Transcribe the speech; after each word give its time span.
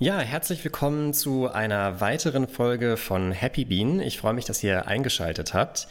Ja, 0.00 0.18
herzlich 0.18 0.64
willkommen 0.64 1.14
zu 1.14 1.48
einer 1.48 2.00
weiteren 2.00 2.48
Folge 2.48 2.96
von 2.96 3.30
Happy 3.30 3.64
Bean. 3.64 4.00
Ich 4.00 4.18
freue 4.18 4.32
mich, 4.34 4.44
dass 4.44 4.60
ihr 4.64 4.88
eingeschaltet 4.88 5.54
habt. 5.54 5.86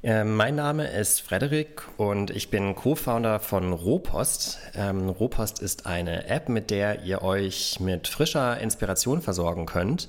Äh, 0.00 0.22
mein 0.22 0.54
Name 0.54 0.86
ist 0.86 1.22
Frederik 1.22 1.82
und 1.96 2.30
ich 2.30 2.50
bin 2.50 2.76
Co-Founder 2.76 3.40
von 3.40 3.72
Rohpost. 3.72 4.60
Ähm, 4.76 5.08
Rohpost 5.08 5.58
ist 5.58 5.86
eine 5.86 6.28
App, 6.28 6.48
mit 6.48 6.70
der 6.70 7.02
ihr 7.02 7.22
euch 7.22 7.80
mit 7.80 8.06
frischer 8.06 8.60
Inspiration 8.60 9.22
versorgen 9.22 9.66
könnt. 9.66 10.08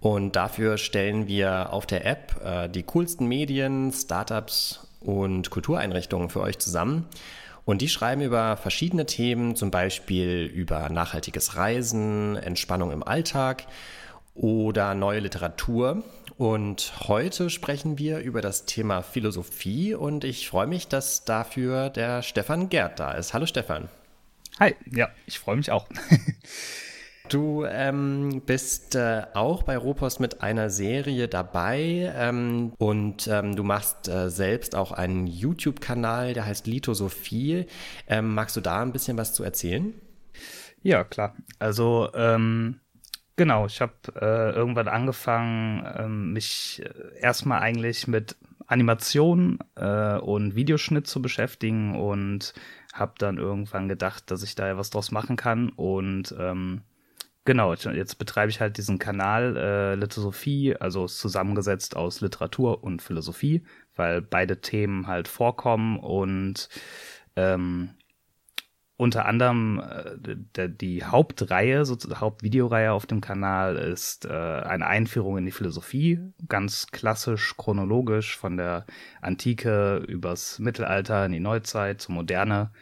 Und 0.00 0.34
dafür 0.34 0.78
stellen 0.78 1.28
wir 1.28 1.74
auf 1.74 1.84
der 1.84 2.06
App 2.06 2.40
äh, 2.42 2.70
die 2.70 2.84
coolsten 2.84 3.26
Medien, 3.26 3.92
Startups 3.92 4.88
und 5.00 5.50
Kultureinrichtungen 5.50 6.30
für 6.30 6.40
euch 6.40 6.58
zusammen. 6.60 7.06
Und 7.66 7.82
die 7.82 7.88
schreiben 7.88 8.22
über 8.22 8.56
verschiedene 8.56 9.06
Themen, 9.06 9.56
zum 9.56 9.72
Beispiel 9.72 10.44
über 10.44 10.88
nachhaltiges 10.88 11.56
Reisen, 11.56 12.36
Entspannung 12.36 12.92
im 12.92 13.02
Alltag 13.02 13.66
oder 14.36 14.94
neue 14.94 15.18
Literatur. 15.18 16.04
Und 16.38 16.92
heute 17.08 17.50
sprechen 17.50 17.98
wir 17.98 18.20
über 18.20 18.40
das 18.40 18.66
Thema 18.66 19.02
Philosophie 19.02 19.94
und 19.94 20.22
ich 20.22 20.48
freue 20.48 20.68
mich, 20.68 20.86
dass 20.86 21.24
dafür 21.24 21.90
der 21.90 22.22
Stefan 22.22 22.68
Gerd 22.68 23.00
da 23.00 23.12
ist. 23.12 23.34
Hallo 23.34 23.46
Stefan. 23.46 23.88
Hi, 24.60 24.76
ja, 24.92 25.08
ich 25.26 25.40
freue 25.40 25.56
mich 25.56 25.72
auch. 25.72 25.88
Du 27.28 27.64
ähm, 27.64 28.42
bist 28.46 28.94
äh, 28.94 29.22
auch 29.34 29.64
bei 29.64 29.76
Ropost 29.76 30.20
mit 30.20 30.42
einer 30.42 30.70
Serie 30.70 31.26
dabei 31.26 32.12
ähm, 32.14 32.72
und 32.78 33.26
ähm, 33.26 33.56
du 33.56 33.64
machst 33.64 34.08
äh, 34.08 34.30
selbst 34.30 34.76
auch 34.76 34.92
einen 34.92 35.26
YouTube-Kanal, 35.26 36.34
der 36.34 36.46
heißt 36.46 36.66
Lithosophie. 36.66 37.66
Ähm, 38.06 38.34
magst 38.34 38.56
du 38.56 38.60
da 38.60 38.80
ein 38.80 38.92
bisschen 38.92 39.18
was 39.18 39.34
zu 39.34 39.42
erzählen? 39.42 39.92
Ja, 40.82 41.02
klar. 41.02 41.34
Also 41.58 42.10
ähm, 42.14 42.80
genau, 43.34 43.66
ich 43.66 43.80
habe 43.80 43.94
äh, 44.14 44.54
irgendwann 44.54 44.88
angefangen, 44.88 45.84
ähm, 45.96 46.32
mich 46.32 46.82
äh, 46.84 47.20
erstmal 47.20 47.60
eigentlich 47.60 48.06
mit 48.06 48.36
Animation 48.68 49.58
äh, 49.74 50.16
und 50.18 50.54
Videoschnitt 50.54 51.08
zu 51.08 51.20
beschäftigen 51.20 51.96
und 51.96 52.54
habe 52.92 53.14
dann 53.18 53.38
irgendwann 53.38 53.88
gedacht, 53.88 54.30
dass 54.30 54.44
ich 54.44 54.54
da 54.54 54.68
ja 54.68 54.78
was 54.78 54.90
draus 54.90 55.10
machen 55.10 55.36
kann 55.36 55.70
und 55.70 56.34
ähm, 56.38 56.82
Genau, 57.46 57.72
jetzt 57.72 58.18
betreibe 58.18 58.50
ich 58.50 58.60
halt 58.60 58.76
diesen 58.76 58.98
Kanal 58.98 59.56
äh, 59.56 59.94
Lithosophie, 59.94 60.74
also 60.76 61.06
zusammengesetzt 61.06 61.94
aus 61.96 62.20
Literatur 62.20 62.82
und 62.82 63.02
Philosophie, 63.02 63.64
weil 63.94 64.20
beide 64.20 64.60
Themen 64.60 65.06
halt 65.06 65.28
vorkommen 65.28 66.00
und 66.00 66.68
ähm, 67.36 67.90
unter 68.96 69.26
anderem 69.26 69.80
äh, 70.56 70.68
die 70.68 71.04
Hauptreihe, 71.04 71.84
so, 71.84 71.96
Hauptvideoreihe 72.16 72.90
auf 72.90 73.06
dem 73.06 73.20
Kanal 73.20 73.76
ist 73.76 74.24
äh, 74.24 74.30
eine 74.32 74.88
Einführung 74.88 75.38
in 75.38 75.44
die 75.44 75.52
Philosophie, 75.52 76.18
ganz 76.48 76.88
klassisch, 76.88 77.56
chronologisch 77.56 78.36
von 78.36 78.56
der 78.56 78.86
Antike 79.20 79.98
übers 79.98 80.58
Mittelalter 80.58 81.24
in 81.26 81.32
die 81.32 81.40
Neuzeit 81.40 82.00
zur 82.00 82.16
Moderne. 82.16 82.72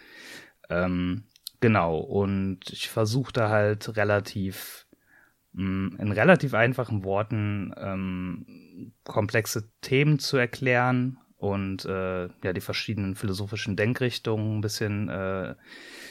Ähm, 0.71 1.25
Genau, 1.65 1.97
und 1.97 2.69
ich 2.69 2.91
versuche 2.91 3.33
da 3.33 3.49
halt 3.49 3.97
relativ, 3.97 4.87
mh, 5.55 5.65
mm, 5.65 5.97
in 5.99 6.13
relativ 6.13 6.53
einfachen 6.53 7.05
Worten 7.05 7.73
ähm, 7.79 8.93
komplexe 9.03 9.71
Themen 9.81 10.19
zu 10.19 10.37
erklären 10.37 11.17
und 11.39 11.87
äh, 11.87 12.25
ja, 12.27 12.53
die 12.53 12.61
verschiedenen 12.61 13.15
philosophischen 13.15 13.77
Denkrichtungen 13.77 14.59
ein 14.59 14.61
bisschen 14.61 15.09
äh, 15.09 15.55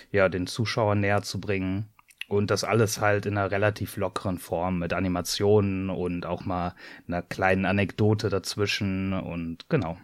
ja, 0.10 0.28
den 0.28 0.48
Zuschauern 0.48 1.02
näher 1.02 1.22
zu 1.22 1.40
bringen. 1.40 1.94
Und 2.28 2.50
das 2.50 2.64
alles 2.64 3.00
halt 3.00 3.28
in 3.28 3.38
einer 3.38 3.52
relativ 3.52 3.96
lockeren 3.96 4.40
Form 4.40 4.80
mit 4.80 4.92
Animationen 4.92 5.92
und 5.92 6.26
auch 6.26 6.46
mal 6.46 6.74
einer 7.08 7.22
kleinen 7.22 7.66
Anekdote 7.66 8.30
dazwischen 8.30 9.14
und 9.14 9.70
genau. 9.70 10.00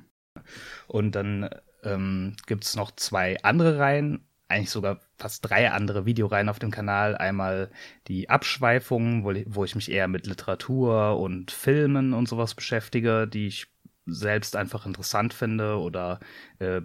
Und 0.86 1.16
dann 1.16 1.50
ähm, 1.84 2.36
gibt 2.46 2.66
es 2.66 2.76
noch 2.76 2.92
zwei 2.92 3.42
andere 3.42 3.80
Reihen 3.80 4.29
eigentlich 4.50 4.72
sogar 4.72 5.00
fast 5.18 5.48
drei 5.48 5.72
andere 5.72 6.06
Videoreihen 6.06 6.50
auf 6.50 6.60
dem 6.60 6.72
Kanal. 6.72 7.16
Einmal 7.16 7.70
die 8.08 8.30
Abschweifungen, 8.30 9.24
wo, 9.24 9.34
wo 9.46 9.64
ich 9.64 9.76
mich 9.76 9.92
eher 9.92 10.08
mit 10.08 10.28
Literatur 10.28 11.20
und 11.20 11.52
Filmen 11.52 12.14
und 12.14 12.28
sowas 12.28 12.56
beschäftige, 12.56 13.28
die 13.28 13.48
ich 13.48 13.68
selbst 14.08 14.56
einfach 14.56 14.86
interessant 14.86 15.34
finde 15.34 15.78
oder 15.78 16.20
äh, 16.58 16.82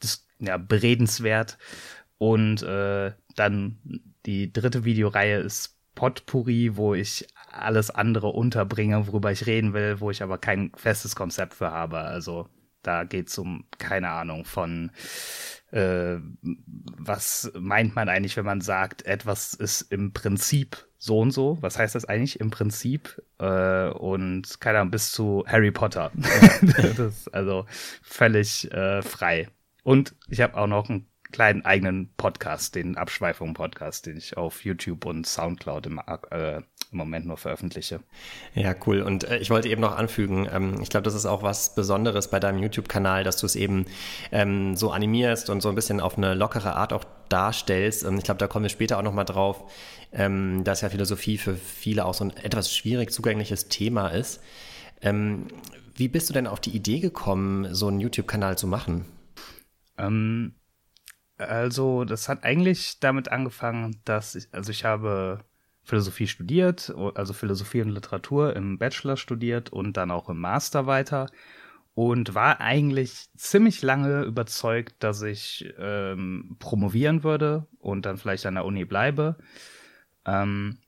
das, 0.00 0.26
ja, 0.38 0.56
beredenswert. 0.56 1.58
Und 2.18 2.62
äh, 2.62 3.12
dann 3.36 3.78
die 4.26 4.52
dritte 4.52 4.84
Videoreihe 4.84 5.38
ist 5.40 5.76
Potpourri, 5.94 6.76
wo 6.76 6.94
ich 6.94 7.26
alles 7.52 7.90
andere 7.90 8.28
unterbringe, 8.28 9.06
worüber 9.06 9.30
ich 9.30 9.46
reden 9.46 9.74
will, 9.74 10.00
wo 10.00 10.10
ich 10.10 10.22
aber 10.22 10.38
kein 10.38 10.72
festes 10.74 11.14
Konzept 11.14 11.54
für 11.54 11.70
habe. 11.70 11.98
Also 11.98 12.48
da 12.86 13.04
geht's 13.04 13.36
um, 13.38 13.64
keine 13.78 14.10
Ahnung, 14.10 14.44
von 14.44 14.90
äh, 15.72 16.18
was 16.96 17.50
meint 17.58 17.96
man 17.96 18.08
eigentlich, 18.08 18.36
wenn 18.36 18.44
man 18.44 18.60
sagt, 18.60 19.04
etwas 19.06 19.54
ist 19.54 19.82
im 19.92 20.12
Prinzip 20.12 20.86
so 20.98 21.18
und 21.18 21.32
so? 21.32 21.58
Was 21.60 21.78
heißt 21.78 21.94
das 21.94 22.04
eigentlich 22.04 22.40
im 22.40 22.50
Prinzip? 22.50 23.20
Äh, 23.38 23.88
und 23.88 24.60
keine 24.60 24.78
Ahnung, 24.78 24.92
bis 24.92 25.10
zu 25.10 25.44
Harry 25.46 25.72
Potter. 25.72 26.12
das 26.62 26.98
ist 26.98 27.34
also 27.34 27.66
völlig 28.02 28.70
äh, 28.72 29.02
frei. 29.02 29.48
Und 29.82 30.14
ich 30.28 30.40
habe 30.40 30.56
auch 30.56 30.66
noch 30.66 30.88
einen 30.88 31.06
kleinen 31.34 31.64
eigenen 31.64 32.14
Podcast, 32.16 32.76
den 32.76 32.96
Abschweifungen-Podcast, 32.96 34.06
den 34.06 34.16
ich 34.16 34.36
auf 34.36 34.64
YouTube 34.64 35.04
und 35.04 35.26
Soundcloud 35.26 35.86
im, 35.86 36.00
äh, 36.30 36.62
im 36.94 36.98
Moment 36.98 37.26
nur 37.26 37.36
veröffentliche. 37.36 38.00
Ja, 38.54 38.74
cool. 38.86 39.02
Und 39.02 39.24
äh, 39.24 39.38
ich 39.38 39.50
wollte 39.50 39.68
eben 39.68 39.80
noch 39.80 39.96
anfügen, 39.96 40.48
ähm, 40.50 40.80
ich 40.80 40.88
glaube, 40.88 41.04
das 41.04 41.14
ist 41.14 41.26
auch 41.26 41.42
was 41.42 41.74
Besonderes 41.74 42.28
bei 42.28 42.40
deinem 42.40 42.60
YouTube-Kanal, 42.60 43.24
dass 43.24 43.36
du 43.36 43.46
es 43.46 43.56
eben 43.56 43.84
ähm, 44.32 44.76
so 44.76 44.90
animierst 44.90 45.50
und 45.50 45.60
so 45.60 45.68
ein 45.68 45.74
bisschen 45.74 46.00
auf 46.00 46.16
eine 46.16 46.34
lockere 46.34 46.74
Art 46.76 46.92
auch 46.92 47.04
darstellst. 47.28 48.04
Und 48.04 48.16
ich 48.16 48.24
glaube, 48.24 48.38
da 48.38 48.46
kommen 48.46 48.64
wir 48.64 48.70
später 48.70 48.98
auch 48.98 49.02
nochmal 49.02 49.24
drauf, 49.24 49.70
ähm, 50.12 50.64
dass 50.64 50.80
ja 50.80 50.88
Philosophie 50.88 51.36
für 51.36 51.54
viele 51.54 52.04
auch 52.06 52.14
so 52.14 52.24
ein 52.24 52.36
etwas 52.36 52.74
schwierig 52.74 53.10
zugängliches 53.12 53.68
Thema 53.68 54.08
ist. 54.08 54.40
Ähm, 55.02 55.48
wie 55.96 56.08
bist 56.08 56.28
du 56.28 56.32
denn 56.32 56.46
auf 56.46 56.60
die 56.60 56.74
Idee 56.74 57.00
gekommen, 57.00 57.74
so 57.74 57.88
einen 57.88 58.00
YouTube-Kanal 58.00 58.56
zu 58.56 58.66
machen? 58.66 59.04
Ähm, 59.98 60.54
also, 61.36 62.04
das 62.04 62.28
hat 62.28 62.44
eigentlich 62.44 63.00
damit 63.00 63.28
angefangen, 63.28 64.00
dass 64.04 64.34
ich, 64.34 64.46
also 64.52 64.70
ich 64.70 64.84
habe 64.84 65.44
Philosophie 65.84 66.26
studiert, 66.26 66.92
also 67.14 67.32
Philosophie 67.32 67.82
und 67.82 67.90
Literatur 67.90 68.56
im 68.56 68.78
Bachelor 68.78 69.16
studiert 69.16 69.70
und 69.70 69.96
dann 69.96 70.10
auch 70.10 70.28
im 70.28 70.40
Master 70.40 70.86
weiter 70.86 71.26
und 71.94 72.34
war 72.34 72.60
eigentlich 72.60 73.28
ziemlich 73.36 73.82
lange 73.82 74.22
überzeugt, 74.22 74.96
dass 74.98 75.22
ich 75.22 75.72
ähm, 75.78 76.56
promovieren 76.58 77.22
würde 77.22 77.66
und 77.78 78.06
dann 78.06 78.16
vielleicht 78.16 78.46
an 78.46 78.54
der 78.54 78.64
Uni 78.64 78.84
bleibe. 78.84 79.36
Ähm, 80.26 80.78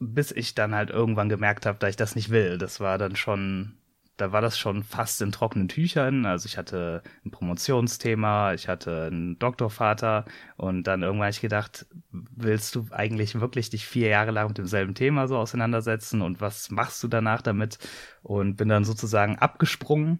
bis 0.00 0.30
ich 0.30 0.54
dann 0.54 0.74
halt 0.74 0.90
irgendwann 0.90 1.28
gemerkt 1.28 1.66
habe, 1.66 1.78
dass 1.78 1.90
ich 1.90 1.96
das 1.96 2.14
nicht 2.14 2.30
will. 2.30 2.58
Das 2.58 2.78
war 2.78 2.98
dann 2.98 3.16
schon 3.16 3.78
da 4.18 4.32
war 4.32 4.40
das 4.40 4.58
schon 4.58 4.82
fast 4.82 5.22
in 5.22 5.32
trockenen 5.32 5.68
Tüchern. 5.68 6.26
Also 6.26 6.46
ich 6.46 6.58
hatte 6.58 7.02
ein 7.24 7.30
Promotionsthema, 7.30 8.52
ich 8.52 8.68
hatte 8.68 9.06
einen 9.06 9.38
Doktorvater 9.38 10.24
und 10.56 10.82
dann 10.84 11.02
irgendwann 11.02 11.26
habe 11.26 11.30
ich 11.30 11.40
gedacht, 11.40 11.86
willst 12.10 12.74
du 12.74 12.86
eigentlich 12.90 13.40
wirklich 13.40 13.70
dich 13.70 13.86
vier 13.86 14.08
Jahre 14.08 14.32
lang 14.32 14.48
mit 14.48 14.58
demselben 14.58 14.94
Thema 14.94 15.28
so 15.28 15.38
auseinandersetzen 15.38 16.20
und 16.20 16.40
was 16.40 16.70
machst 16.70 17.02
du 17.02 17.08
danach 17.08 17.42
damit? 17.42 17.78
Und 18.22 18.56
bin 18.56 18.68
dann 18.68 18.84
sozusagen 18.84 19.38
abgesprungen. 19.38 20.18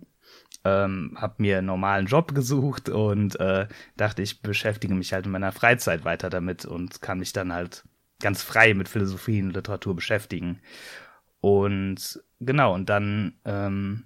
Ähm, 0.64 1.16
hab 1.20 1.40
mir 1.40 1.58
einen 1.58 1.66
normalen 1.66 2.06
Job 2.06 2.34
gesucht 2.34 2.88
und 2.88 3.38
äh, 3.40 3.68
dachte, 3.96 4.22
ich 4.22 4.42
beschäftige 4.42 4.94
mich 4.94 5.12
halt 5.12 5.26
in 5.26 5.32
meiner 5.32 5.52
Freizeit 5.52 6.04
weiter 6.04 6.30
damit 6.30 6.64
und 6.64 7.00
kann 7.00 7.18
mich 7.18 7.32
dann 7.32 7.52
halt 7.52 7.84
ganz 8.20 8.42
frei 8.42 8.74
mit 8.74 8.88
Philosophie 8.88 9.42
und 9.42 9.52
Literatur 9.54 9.94
beschäftigen. 9.94 10.60
Und 11.40 12.22
genau, 12.40 12.74
und 12.74 12.88
dann, 12.88 13.34
ähm, 13.44 14.04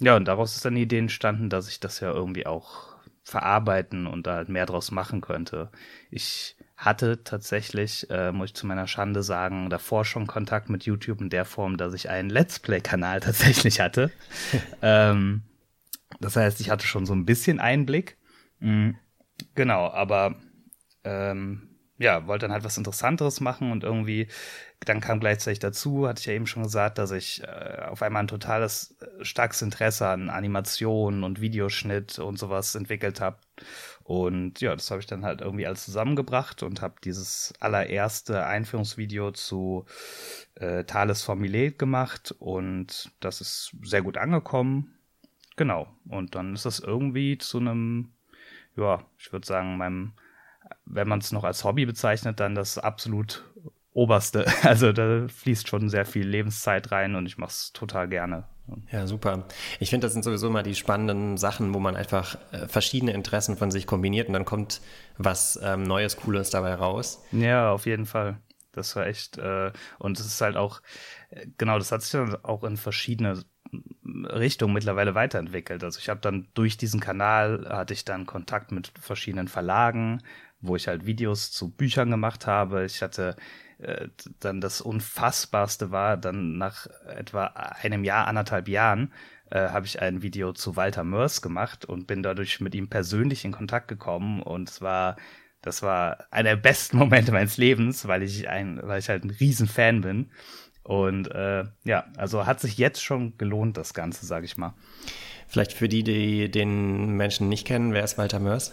ja, 0.00 0.16
und 0.16 0.26
daraus 0.26 0.56
ist 0.56 0.64
dann 0.64 0.74
die 0.74 0.82
Idee 0.82 0.98
entstanden, 0.98 1.48
dass 1.48 1.68
ich 1.68 1.80
das 1.80 2.00
ja 2.00 2.12
irgendwie 2.12 2.46
auch 2.46 2.96
verarbeiten 3.22 4.06
und 4.06 4.26
da 4.26 4.34
halt 4.34 4.48
mehr 4.48 4.66
draus 4.66 4.90
machen 4.90 5.20
könnte. 5.20 5.70
Ich 6.10 6.56
hatte 6.76 7.24
tatsächlich, 7.24 8.08
äh, 8.10 8.30
muss 8.30 8.50
ich 8.50 8.54
zu 8.54 8.66
meiner 8.66 8.86
Schande 8.86 9.22
sagen, 9.22 9.70
davor 9.70 10.04
schon 10.04 10.26
Kontakt 10.26 10.68
mit 10.68 10.84
YouTube 10.84 11.20
in 11.20 11.30
der 11.30 11.44
Form, 11.44 11.76
dass 11.76 11.94
ich 11.94 12.08
einen 12.10 12.30
Let's 12.30 12.60
Play-Kanal 12.60 13.20
tatsächlich 13.20 13.80
hatte. 13.80 14.12
ähm, 14.82 15.42
das 16.20 16.36
heißt, 16.36 16.60
ich 16.60 16.70
hatte 16.70 16.86
schon 16.86 17.06
so 17.06 17.14
ein 17.14 17.26
bisschen 17.26 17.58
Einblick. 17.58 18.16
Mhm. 18.60 18.96
Genau, 19.54 19.90
aber 19.90 20.36
ähm, 21.04 21.75
ja, 21.98 22.26
wollte 22.26 22.44
dann 22.44 22.52
halt 22.52 22.64
was 22.64 22.76
Interessanteres 22.76 23.40
machen 23.40 23.72
und 23.72 23.82
irgendwie, 23.84 24.28
dann 24.80 25.00
kam 25.00 25.20
gleichzeitig 25.20 25.58
dazu, 25.60 26.06
hatte 26.06 26.20
ich 26.20 26.26
ja 26.26 26.34
eben 26.34 26.46
schon 26.46 26.62
gesagt, 26.62 26.98
dass 26.98 27.10
ich 27.10 27.42
äh, 27.42 27.82
auf 27.88 28.02
einmal 28.02 28.22
ein 28.22 28.28
totales, 28.28 28.96
äh, 29.00 29.24
starkes 29.24 29.62
Interesse 29.62 30.06
an 30.08 30.28
Animation 30.28 31.24
und 31.24 31.40
Videoschnitt 31.40 32.18
und 32.18 32.38
sowas 32.38 32.74
entwickelt 32.74 33.20
habe. 33.20 33.38
Und 34.04 34.60
ja, 34.60 34.76
das 34.76 34.90
habe 34.90 35.00
ich 35.00 35.06
dann 35.06 35.24
halt 35.24 35.40
irgendwie 35.40 35.66
alles 35.66 35.84
zusammengebracht 35.84 36.62
und 36.62 36.82
habe 36.82 36.96
dieses 37.02 37.54
allererste 37.60 38.46
Einführungsvideo 38.46 39.32
zu 39.32 39.86
äh, 40.54 40.84
Thales 40.84 41.22
Formulet 41.22 41.78
gemacht 41.78 42.34
und 42.38 43.10
das 43.20 43.40
ist 43.40 43.74
sehr 43.82 44.02
gut 44.02 44.18
angekommen. 44.18 44.94
Genau. 45.56 45.88
Und 46.08 46.34
dann 46.34 46.54
ist 46.54 46.66
das 46.66 46.78
irgendwie 46.80 47.38
zu 47.38 47.58
einem, 47.58 48.12
ja, 48.76 49.02
ich 49.18 49.32
würde 49.32 49.46
sagen, 49.46 49.78
meinem 49.78 50.12
wenn 50.86 51.08
man 51.08 51.18
es 51.18 51.32
noch 51.32 51.44
als 51.44 51.64
Hobby 51.64 51.84
bezeichnet, 51.86 52.40
dann 52.40 52.54
das 52.54 52.78
absolut 52.78 53.44
oberste. 53.92 54.46
Also 54.62 54.92
da 54.92 55.26
fließt 55.28 55.68
schon 55.68 55.88
sehr 55.88 56.06
viel 56.06 56.26
Lebenszeit 56.26 56.92
rein 56.92 57.14
und 57.14 57.26
ich 57.26 57.38
mache 57.38 57.50
es 57.50 57.72
total 57.72 58.08
gerne. 58.08 58.44
Ja, 58.90 59.06
super. 59.06 59.44
Ich 59.78 59.90
finde, 59.90 60.06
das 60.06 60.12
sind 60.12 60.24
sowieso 60.24 60.48
immer 60.48 60.64
die 60.64 60.74
spannenden 60.74 61.36
Sachen, 61.36 61.72
wo 61.72 61.78
man 61.78 61.94
einfach 61.94 62.36
äh, 62.50 62.66
verschiedene 62.66 63.12
Interessen 63.12 63.56
von 63.56 63.70
sich 63.70 63.86
kombiniert 63.86 64.26
und 64.26 64.34
dann 64.34 64.44
kommt 64.44 64.80
was 65.18 65.58
ähm, 65.62 65.84
Neues, 65.84 66.16
Cooles 66.16 66.50
dabei 66.50 66.74
raus. 66.74 67.22
Ja, 67.30 67.70
auf 67.70 67.86
jeden 67.86 68.06
Fall. 68.06 68.38
Das 68.72 68.94
war 68.96 69.06
echt, 69.06 69.38
äh, 69.38 69.72
und 69.98 70.18
es 70.18 70.26
ist 70.26 70.40
halt 70.40 70.56
auch, 70.56 70.82
äh, 71.30 71.46
genau, 71.58 71.78
das 71.78 71.92
hat 71.92 72.02
sich 72.02 72.10
dann 72.10 72.36
auch 72.44 72.64
in 72.64 72.76
verschiedene 72.76 73.44
Richtungen 74.04 74.74
mittlerweile 74.74 75.14
weiterentwickelt. 75.14 75.82
Also 75.82 75.98
ich 75.98 76.08
habe 76.08 76.20
dann 76.20 76.48
durch 76.54 76.76
diesen 76.76 77.00
Kanal 77.00 77.66
hatte 77.68 77.94
ich 77.94 78.04
dann 78.04 78.26
Kontakt 78.26 78.72
mit 78.72 78.92
verschiedenen 79.00 79.48
Verlagen, 79.48 80.22
wo 80.60 80.76
ich 80.76 80.88
halt 80.88 81.06
Videos 81.06 81.52
zu 81.52 81.70
Büchern 81.70 82.10
gemacht 82.10 82.46
habe. 82.46 82.84
Ich 82.84 83.02
hatte 83.02 83.36
äh, 83.78 84.08
dann 84.40 84.60
das 84.60 84.80
Unfassbarste 84.80 85.90
war, 85.90 86.16
dann 86.16 86.58
nach 86.58 86.86
etwa 87.06 87.46
einem 87.46 88.04
Jahr, 88.04 88.26
anderthalb 88.26 88.68
Jahren, 88.68 89.12
äh, 89.50 89.68
habe 89.68 89.86
ich 89.86 90.00
ein 90.00 90.22
Video 90.22 90.52
zu 90.52 90.76
Walter 90.76 91.04
Mörs 91.04 91.42
gemacht 91.42 91.84
und 91.84 92.06
bin 92.06 92.22
dadurch 92.22 92.60
mit 92.60 92.74
ihm 92.74 92.88
persönlich 92.88 93.44
in 93.44 93.52
Kontakt 93.52 93.88
gekommen 93.88 94.42
und 94.42 94.70
es 94.70 94.80
war 94.80 95.16
das 95.66 95.82
war 95.82 96.18
einer 96.30 96.50
der 96.50 96.56
besten 96.56 96.96
Momente 96.98 97.32
meines 97.32 97.56
Lebens, 97.56 98.06
weil 98.06 98.22
ich 98.22 98.48
ein, 98.48 98.80
weil 98.82 99.00
ich 99.00 99.08
halt 99.08 99.24
ein 99.24 99.30
Riesenfan 99.30 100.00
bin. 100.00 100.30
Und 100.84 101.28
äh, 101.32 101.64
ja, 101.84 102.06
also 102.16 102.46
hat 102.46 102.60
sich 102.60 102.78
jetzt 102.78 103.02
schon 103.02 103.36
gelohnt, 103.38 103.76
das 103.76 103.92
Ganze, 103.92 104.24
sage 104.24 104.46
ich 104.46 104.56
mal. 104.56 104.74
Vielleicht 105.48 105.72
für 105.72 105.88
die, 105.88 106.04
die 106.04 106.48
den 106.48 107.16
Menschen 107.16 107.48
nicht 107.48 107.66
kennen, 107.66 107.92
wer 107.92 108.04
ist 108.04 108.18
Walter 108.18 108.38
Mörs? 108.38 108.72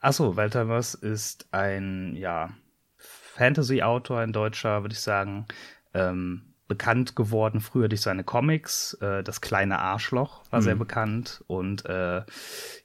Achso, 0.00 0.36
Walter 0.36 0.64
Mörs 0.64 0.94
ist 0.94 1.46
ein, 1.52 2.16
ja, 2.16 2.50
Fantasy-Autor, 2.96 4.20
ein 4.20 4.32
Deutscher, 4.32 4.82
würde 4.82 4.94
ich 4.94 5.00
sagen. 5.00 5.46
Ähm, 5.94 6.50
bekannt 6.68 7.16
geworden 7.16 7.60
früher 7.60 7.88
durch 7.88 8.00
seine 8.00 8.22
Comics. 8.22 8.94
Äh, 9.00 9.22
das 9.24 9.40
kleine 9.40 9.80
Arschloch 9.80 10.42
war 10.50 10.60
mhm. 10.60 10.64
sehr 10.64 10.76
bekannt. 10.76 11.42
Und 11.48 11.84
äh, 11.86 12.22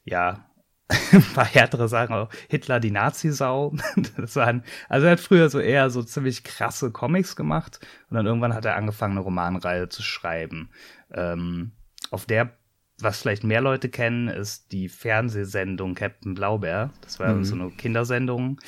ja, 0.04 0.50
ein 1.12 1.34
paar 1.34 1.46
härtere 1.46 1.88
Sachen 1.88 2.16
auch. 2.16 2.30
Hitler, 2.50 2.80
die 2.80 2.92
Nazi-Sau. 2.92 3.76
das 4.18 4.36
waren, 4.36 4.64
also 4.90 5.06
er 5.06 5.14
hat 5.14 5.20
früher 5.20 5.50
so 5.50 5.60
eher 5.60 5.90
so 5.90 6.04
ziemlich 6.04 6.44
krasse 6.44 6.92
Comics 6.92 7.36
gemacht. 7.36 7.80
Und 8.10 8.16
dann 8.16 8.26
irgendwann 8.26 8.54
hat 8.54 8.66
er 8.66 8.76
angefangen, 8.76 9.14
eine 9.14 9.22
Romanreihe 9.22 9.88
zu 9.88 10.04
schreiben. 10.04 10.72
Ähm, 11.14 11.74
auf 12.12 12.26
der 12.26 12.58
was 13.00 13.22
vielleicht 13.22 13.44
mehr 13.44 13.62
Leute 13.62 13.90
kennen, 13.90 14.28
ist 14.28 14.72
die 14.72 14.90
Fernsehsendung 14.90 15.96
Captain 15.96 16.34
Blaubeer. 16.34 16.92
Das 17.02 17.20
war 17.20 17.34
mhm. 17.34 17.44
so 17.44 17.56
eine 17.56 17.70
Kindersendung. 17.72 18.60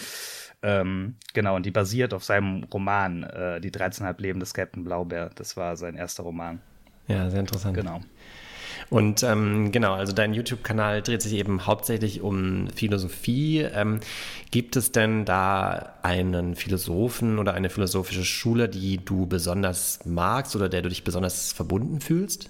Ähm, 0.61 1.15
genau, 1.33 1.55
und 1.55 1.65
die 1.65 1.71
basiert 1.71 2.13
auf 2.13 2.23
seinem 2.23 2.63
Roman, 2.63 3.23
äh, 3.23 3.61
Die 3.61 3.71
13,5 3.71 4.21
Leben 4.21 4.39
des 4.39 4.53
Captain 4.53 4.83
Blaubeer. 4.83 5.29
Das 5.35 5.55
war 5.55 5.77
sein 5.77 5.95
erster 5.95 6.23
Roman. 6.23 6.61
Ja, 7.07 7.29
sehr 7.29 7.39
interessant. 7.39 7.75
Genau. 7.75 8.01
Und 8.89 9.23
ähm, 9.23 9.71
genau, 9.71 9.93
also 9.93 10.13
dein 10.13 10.33
YouTube-Kanal 10.33 11.01
dreht 11.01 11.21
sich 11.21 11.33
eben 11.33 11.65
hauptsächlich 11.65 12.21
um 12.21 12.67
Philosophie. 12.69 13.59
Ähm, 13.61 13.99
gibt 14.51 14.75
es 14.75 14.91
denn 14.91 15.25
da 15.25 15.95
einen 16.03 16.55
Philosophen 16.55 17.39
oder 17.39 17.53
eine 17.53 17.69
philosophische 17.69 18.23
Schule, 18.23 18.69
die 18.69 18.97
du 18.97 19.25
besonders 19.25 19.99
magst 20.05 20.55
oder 20.55 20.69
der 20.69 20.81
du 20.81 20.89
dich 20.89 21.03
besonders 21.03 21.53
verbunden 21.53 21.99
fühlst? 22.01 22.49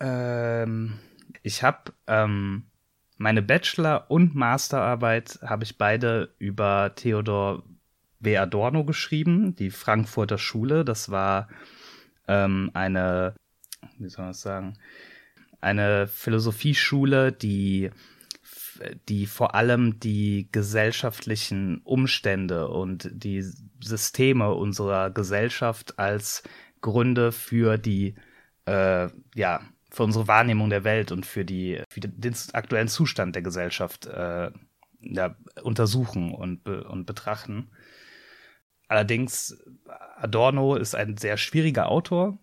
Ähm, 0.00 0.94
ich 1.42 1.62
habe 1.62 1.92
ähm, 2.06 2.64
meine 3.18 3.42
Bachelor- 3.42 4.10
und 4.10 4.34
Masterarbeit 4.34 5.38
habe 5.42 5.64
ich 5.64 5.78
beide 5.78 6.34
über 6.38 6.92
Theodor 6.94 7.62
W. 8.20 8.36
Adorno 8.36 8.84
geschrieben, 8.84 9.56
die 9.56 9.70
Frankfurter 9.70 10.38
Schule. 10.38 10.84
Das 10.84 11.10
war 11.10 11.48
ähm, 12.28 12.70
eine, 12.74 13.34
wie 13.98 14.08
soll 14.08 14.24
man 14.24 14.32
das 14.32 14.42
sagen, 14.42 14.78
eine 15.60 16.08
Philosophieschule, 16.08 17.32
die 17.32 17.90
die 19.08 19.26
vor 19.26 19.54
allem 19.54 20.00
die 20.00 20.48
gesellschaftlichen 20.50 21.82
Umstände 21.84 22.68
und 22.68 23.08
die 23.12 23.44
Systeme 23.80 24.52
unserer 24.52 25.10
Gesellschaft 25.10 25.98
als 25.98 26.42
Gründe 26.80 27.32
für 27.32 27.78
die 27.78 28.14
äh, 28.66 29.08
ja 29.34 29.60
für 29.92 30.04
unsere 30.04 30.26
Wahrnehmung 30.26 30.70
der 30.70 30.84
Welt 30.84 31.12
und 31.12 31.26
für, 31.26 31.44
die, 31.44 31.82
für 31.90 32.00
den 32.00 32.34
aktuellen 32.54 32.88
Zustand 32.88 33.34
der 33.34 33.42
Gesellschaft 33.42 34.06
äh, 34.06 34.50
ja, 35.00 35.36
untersuchen 35.62 36.32
und, 36.32 36.64
be 36.64 36.84
und 36.84 37.04
betrachten. 37.04 37.70
Allerdings, 38.88 39.62
Adorno 40.16 40.76
ist 40.76 40.94
ein 40.94 41.18
sehr 41.18 41.36
schwieriger 41.36 41.88
Autor, 41.88 42.38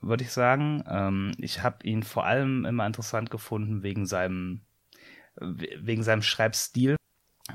würde 0.00 0.24
ich 0.24 0.32
sagen. 0.32 0.82
Ähm, 0.88 1.32
ich 1.38 1.62
habe 1.62 1.86
ihn 1.86 2.02
vor 2.02 2.24
allem 2.24 2.64
immer 2.64 2.86
interessant 2.86 3.30
gefunden 3.30 3.82
wegen 3.82 4.06
seinem, 4.06 4.62
wegen 5.36 6.02
seinem 6.02 6.22
Schreibstil. 6.22 6.96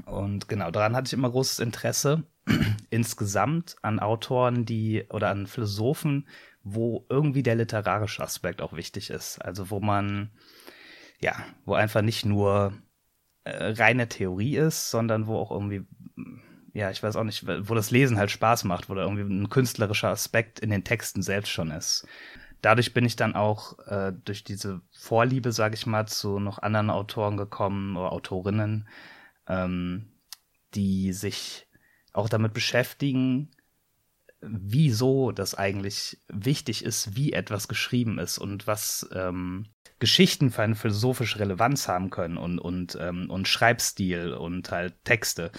Und 0.05 0.47
genau, 0.47 0.69
daran 0.69 0.95
hatte 0.95 1.07
ich 1.07 1.13
immer 1.13 1.31
großes 1.31 1.59
Interesse 1.59 2.23
insgesamt 2.91 3.77
an 3.81 3.99
Autoren, 3.99 4.65
die 4.65 5.05
oder 5.09 5.29
an 5.29 5.47
Philosophen, 5.47 6.27
wo 6.73 7.05
irgendwie 7.09 7.43
der 7.43 7.55
literarische 7.55 8.23
Aspekt 8.23 8.61
auch 8.61 8.73
wichtig 8.73 9.09
ist. 9.09 9.39
Also 9.39 9.69
wo 9.69 9.79
man, 9.79 10.31
ja, 11.19 11.35
wo 11.65 11.73
einfach 11.73 12.01
nicht 12.01 12.25
nur 12.25 12.73
äh, 13.43 13.73
reine 13.73 14.07
Theorie 14.07 14.57
ist, 14.57 14.91
sondern 14.91 15.27
wo 15.27 15.37
auch 15.37 15.51
irgendwie, 15.51 15.85
ja, 16.73 16.91
ich 16.91 17.01
weiß 17.01 17.15
auch 17.15 17.23
nicht, 17.23 17.45
wo 17.47 17.75
das 17.75 17.91
Lesen 17.91 18.17
halt 18.17 18.31
Spaß 18.31 18.63
macht, 18.63 18.89
wo 18.89 18.95
da 18.95 19.03
irgendwie 19.03 19.23
ein 19.23 19.49
künstlerischer 19.49 20.09
Aspekt 20.09 20.59
in 20.59 20.69
den 20.69 20.83
Texten 20.83 21.21
selbst 21.21 21.49
schon 21.49 21.71
ist. 21.71 22.07
Dadurch 22.61 22.93
bin 22.93 23.05
ich 23.05 23.15
dann 23.15 23.35
auch 23.35 23.79
äh, 23.87 24.11
durch 24.25 24.43
diese 24.43 24.81
Vorliebe, 24.91 25.51
sage 25.51 25.75
ich 25.75 25.85
mal, 25.85 26.07
zu 26.07 26.39
noch 26.39 26.59
anderen 26.59 26.89
Autoren 26.89 27.37
gekommen 27.37 27.95
oder 27.95 28.11
Autorinnen, 28.11 28.87
ähm, 29.47 30.11
die 30.75 31.13
sich 31.13 31.67
auch 32.13 32.27
damit 32.27 32.53
beschäftigen, 32.53 33.51
wieso 34.41 35.31
das 35.31 35.55
eigentlich 35.55 36.19
wichtig 36.27 36.83
ist, 36.83 37.15
wie 37.15 37.33
etwas 37.33 37.67
geschrieben 37.67 38.19
ist 38.19 38.37
und 38.37 38.67
was 38.67 39.09
ähm, 39.13 39.67
Geschichten 39.99 40.49
für 40.49 40.61
eine 40.61 40.75
philosophische 40.75 41.39
Relevanz 41.39 41.87
haben 41.87 42.09
können 42.09 42.37
und, 42.37 42.59
und, 42.59 42.97
ähm, 42.99 43.29
und 43.29 43.47
Schreibstil 43.47 44.33
und 44.33 44.71
halt 44.71 45.03
Texte. 45.03 45.51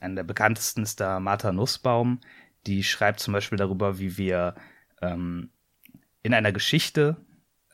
Einer 0.00 0.16
der 0.16 0.24
bekanntesten 0.24 0.82
ist 0.82 1.00
da 1.00 1.20
Martha 1.20 1.52
Nussbaum, 1.52 2.20
die 2.66 2.84
schreibt 2.84 3.20
zum 3.20 3.32
Beispiel 3.32 3.58
darüber, 3.58 3.98
wie 3.98 4.18
wir 4.18 4.54
ähm, 5.00 5.50
in 6.22 6.34
einer 6.34 6.52
Geschichte 6.52 7.16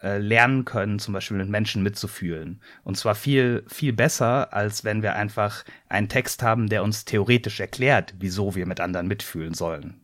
äh, 0.02 0.18
lernen 0.18 0.64
können, 0.64 1.00
zum 1.00 1.14
Beispiel 1.14 1.37
mit 1.37 1.49
Menschen 1.49 1.82
mitzufühlen. 1.82 2.62
Und 2.84 2.96
zwar 2.96 3.16
viel, 3.16 3.64
viel 3.66 3.92
besser, 3.92 4.52
als 4.52 4.84
wenn 4.84 5.02
wir 5.02 5.16
einfach 5.16 5.64
einen 5.88 6.08
Text 6.08 6.42
haben, 6.42 6.68
der 6.68 6.84
uns 6.84 7.04
theoretisch 7.04 7.58
erklärt, 7.58 8.14
wieso 8.18 8.54
wir 8.54 8.66
mit 8.66 8.80
anderen 8.80 9.08
mitfühlen 9.08 9.54
sollen. 9.54 10.03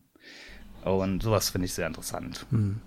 Und 0.85 1.23
sowas 1.23 1.51
finde 1.51 1.67
ich 1.67 1.75
sehr 1.75 1.87
interessant. 1.87 2.47
Hm. 2.51 2.81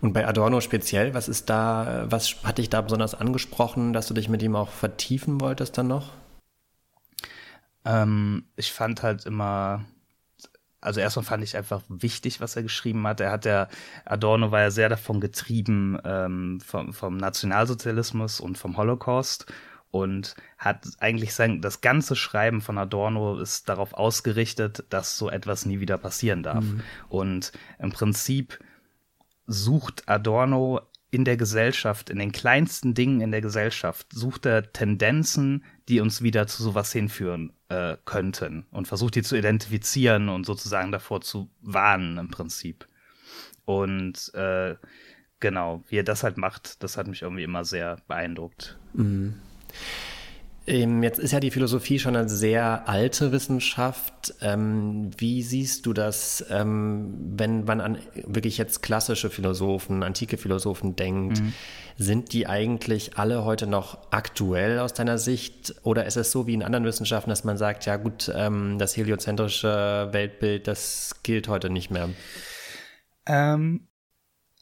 Und 0.00 0.12
bei 0.12 0.26
Adorno 0.26 0.60
speziell, 0.60 1.12
was 1.12 1.28
ist 1.28 1.50
da, 1.50 2.06
was 2.08 2.42
hat 2.42 2.58
dich 2.58 2.70
da 2.70 2.80
besonders 2.80 3.14
angesprochen, 3.14 3.92
dass 3.92 4.06
du 4.06 4.14
dich 4.14 4.28
mit 4.28 4.42
ihm 4.42 4.56
auch 4.56 4.70
vertiefen 4.70 5.40
wolltest 5.40 5.76
dann 5.76 5.88
noch? 5.88 6.12
Ähm, 7.84 8.44
ich 8.56 8.72
fand 8.72 9.02
halt 9.02 9.26
immer, 9.26 9.84
also 10.80 11.00
erstmal 11.00 11.24
fand 11.24 11.44
ich 11.44 11.56
einfach 11.56 11.82
wichtig, 11.88 12.40
was 12.40 12.56
er 12.56 12.62
geschrieben 12.62 13.06
hat. 13.06 13.20
Er 13.20 13.30
hat 13.30 13.44
ja, 13.44 13.68
Adorno 14.06 14.50
war 14.50 14.60
ja 14.60 14.70
sehr 14.70 14.88
davon 14.88 15.20
getrieben 15.20 15.98
ähm, 16.04 16.60
vom, 16.64 16.94
vom 16.94 17.16
Nationalsozialismus 17.18 18.40
und 18.40 18.56
vom 18.56 18.78
Holocaust 18.78 19.46
und 19.90 20.34
hat 20.58 20.86
eigentlich 21.00 21.34
sein, 21.34 21.60
das 21.60 21.80
ganze 21.80 22.14
Schreiben 22.16 22.60
von 22.60 22.78
Adorno 22.78 23.38
ist 23.40 23.68
darauf 23.68 23.92
ausgerichtet, 23.92 24.84
dass 24.90 25.18
so 25.18 25.30
etwas 25.30 25.66
nie 25.66 25.80
wieder 25.80 25.98
passieren 25.98 26.42
darf. 26.42 26.64
Mhm. 26.64 26.82
Und 27.08 27.52
im 27.78 27.90
Prinzip 27.90 28.58
sucht 29.46 30.08
Adorno 30.08 30.80
in 31.10 31.24
der 31.24 31.36
Gesellschaft, 31.36 32.08
in 32.08 32.18
den 32.18 32.30
kleinsten 32.30 32.94
Dingen 32.94 33.20
in 33.20 33.32
der 33.32 33.40
Gesellschaft, 33.40 34.12
sucht 34.12 34.46
er 34.46 34.72
Tendenzen, 34.72 35.64
die 35.88 36.00
uns 36.00 36.22
wieder 36.22 36.46
zu 36.46 36.62
sowas 36.62 36.92
hinführen 36.92 37.52
äh, 37.68 37.96
könnten 38.04 38.66
und 38.70 38.86
versucht 38.86 39.16
die 39.16 39.22
zu 39.22 39.36
identifizieren 39.36 40.28
und 40.28 40.46
sozusagen 40.46 40.92
davor 40.92 41.20
zu 41.20 41.50
warnen 41.60 42.16
im 42.18 42.28
Prinzip. 42.28 42.86
Und 43.64 44.32
äh, 44.34 44.76
genau, 45.40 45.82
wie 45.88 45.98
er 45.98 46.04
das 46.04 46.22
halt 46.22 46.36
macht, 46.36 46.82
das 46.82 46.96
hat 46.96 47.08
mich 47.08 47.22
irgendwie 47.22 47.44
immer 47.44 47.64
sehr 47.64 47.96
beeindruckt. 48.06 48.78
Mhm. 48.92 49.34
Ähm, 50.66 51.02
jetzt 51.02 51.18
ist 51.18 51.32
ja 51.32 51.40
die 51.40 51.50
Philosophie 51.50 51.98
schon 51.98 52.14
eine 52.14 52.28
sehr 52.28 52.88
alte 52.88 53.32
Wissenschaft. 53.32 54.34
Ähm, 54.40 55.10
wie 55.16 55.42
siehst 55.42 55.86
du 55.86 55.92
das, 55.92 56.44
ähm, 56.50 57.14
wenn 57.36 57.64
man 57.64 57.80
an 57.80 57.98
wirklich 58.14 58.58
jetzt 58.58 58.82
klassische 58.82 59.30
Philosophen, 59.30 60.02
antike 60.02 60.36
Philosophen 60.36 60.96
denkt? 60.96 61.40
Mhm. 61.40 61.54
Sind 61.96 62.32
die 62.32 62.46
eigentlich 62.46 63.18
alle 63.18 63.44
heute 63.44 63.66
noch 63.66 64.12
aktuell 64.12 64.78
aus 64.78 64.92
deiner 64.92 65.18
Sicht? 65.18 65.74
Oder 65.82 66.06
ist 66.06 66.16
es 66.16 66.30
so 66.30 66.46
wie 66.46 66.54
in 66.54 66.62
anderen 66.62 66.84
Wissenschaften, 66.84 67.30
dass 67.30 67.42
man 67.44 67.56
sagt, 67.56 67.86
ja 67.86 67.96
gut, 67.96 68.28
das 68.28 68.96
heliozentrische 68.96 70.08
Weltbild, 70.12 70.66
das 70.66 71.16
gilt 71.22 71.48
heute 71.48 71.68
nicht 71.68 71.90
mehr? 71.90 72.08
Ähm, 73.26 73.88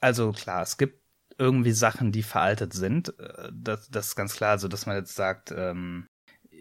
also 0.00 0.32
klar, 0.32 0.62
es 0.62 0.78
gibt 0.78 1.00
irgendwie 1.38 1.72
Sachen, 1.72 2.12
die 2.12 2.22
veraltet 2.22 2.72
sind. 2.72 3.18
Äh, 3.18 3.50
das, 3.52 3.88
das 3.90 4.08
ist 4.08 4.16
ganz 4.16 4.34
klar, 4.34 4.50
also 4.50 4.68
dass 4.68 4.86
man 4.86 4.96
jetzt 4.96 5.14
sagt, 5.14 5.52
ähm, 5.56 6.08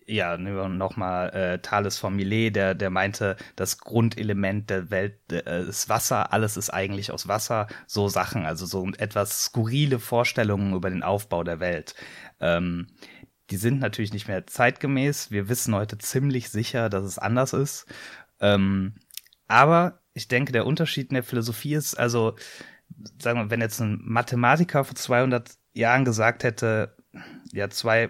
ja, 0.09 0.37
nochmal 0.37 1.29
äh, 1.31 1.59
Thales 1.59 1.97
von 1.97 2.15
Millet, 2.15 2.55
der, 2.55 2.75
der 2.75 2.89
meinte, 2.89 3.35
das 3.57 3.77
Grundelement 3.77 4.69
der 4.69 4.89
Welt 4.89 5.19
äh, 5.31 5.63
ist 5.63 5.89
Wasser, 5.89 6.31
alles 6.31 6.55
ist 6.55 6.69
eigentlich 6.69 7.11
aus 7.11 7.27
Wasser, 7.27 7.67
so 7.87 8.07
Sachen, 8.07 8.45
also 8.45 8.65
so 8.65 8.87
etwas 8.97 9.43
skurrile 9.45 9.99
Vorstellungen 9.99 10.73
über 10.73 10.89
den 10.89 11.03
Aufbau 11.03 11.43
der 11.43 11.59
Welt. 11.59 11.93
Ähm, 12.39 12.87
die 13.49 13.57
sind 13.57 13.79
natürlich 13.79 14.13
nicht 14.13 14.27
mehr 14.27 14.47
zeitgemäß. 14.47 15.31
Wir 15.31 15.49
wissen 15.49 15.75
heute 15.75 15.97
ziemlich 15.97 16.49
sicher, 16.49 16.89
dass 16.89 17.03
es 17.03 17.17
anders 17.17 17.53
ist. 17.53 17.85
Ähm, 18.39 18.95
aber 19.47 20.01
ich 20.13 20.27
denke, 20.27 20.51
der 20.51 20.65
Unterschied 20.65 21.09
in 21.09 21.15
der 21.15 21.23
Philosophie 21.23 21.73
ist, 21.73 21.95
also, 21.95 22.35
sagen 23.21 23.39
wir, 23.39 23.49
wenn 23.49 23.61
jetzt 23.61 23.79
ein 23.79 23.99
Mathematiker 24.03 24.83
vor 24.83 24.95
200 24.95 25.51
Jahren 25.73 26.05
gesagt 26.05 26.43
hätte, 26.43 26.95
ja, 27.51 27.69
zwei 27.69 28.09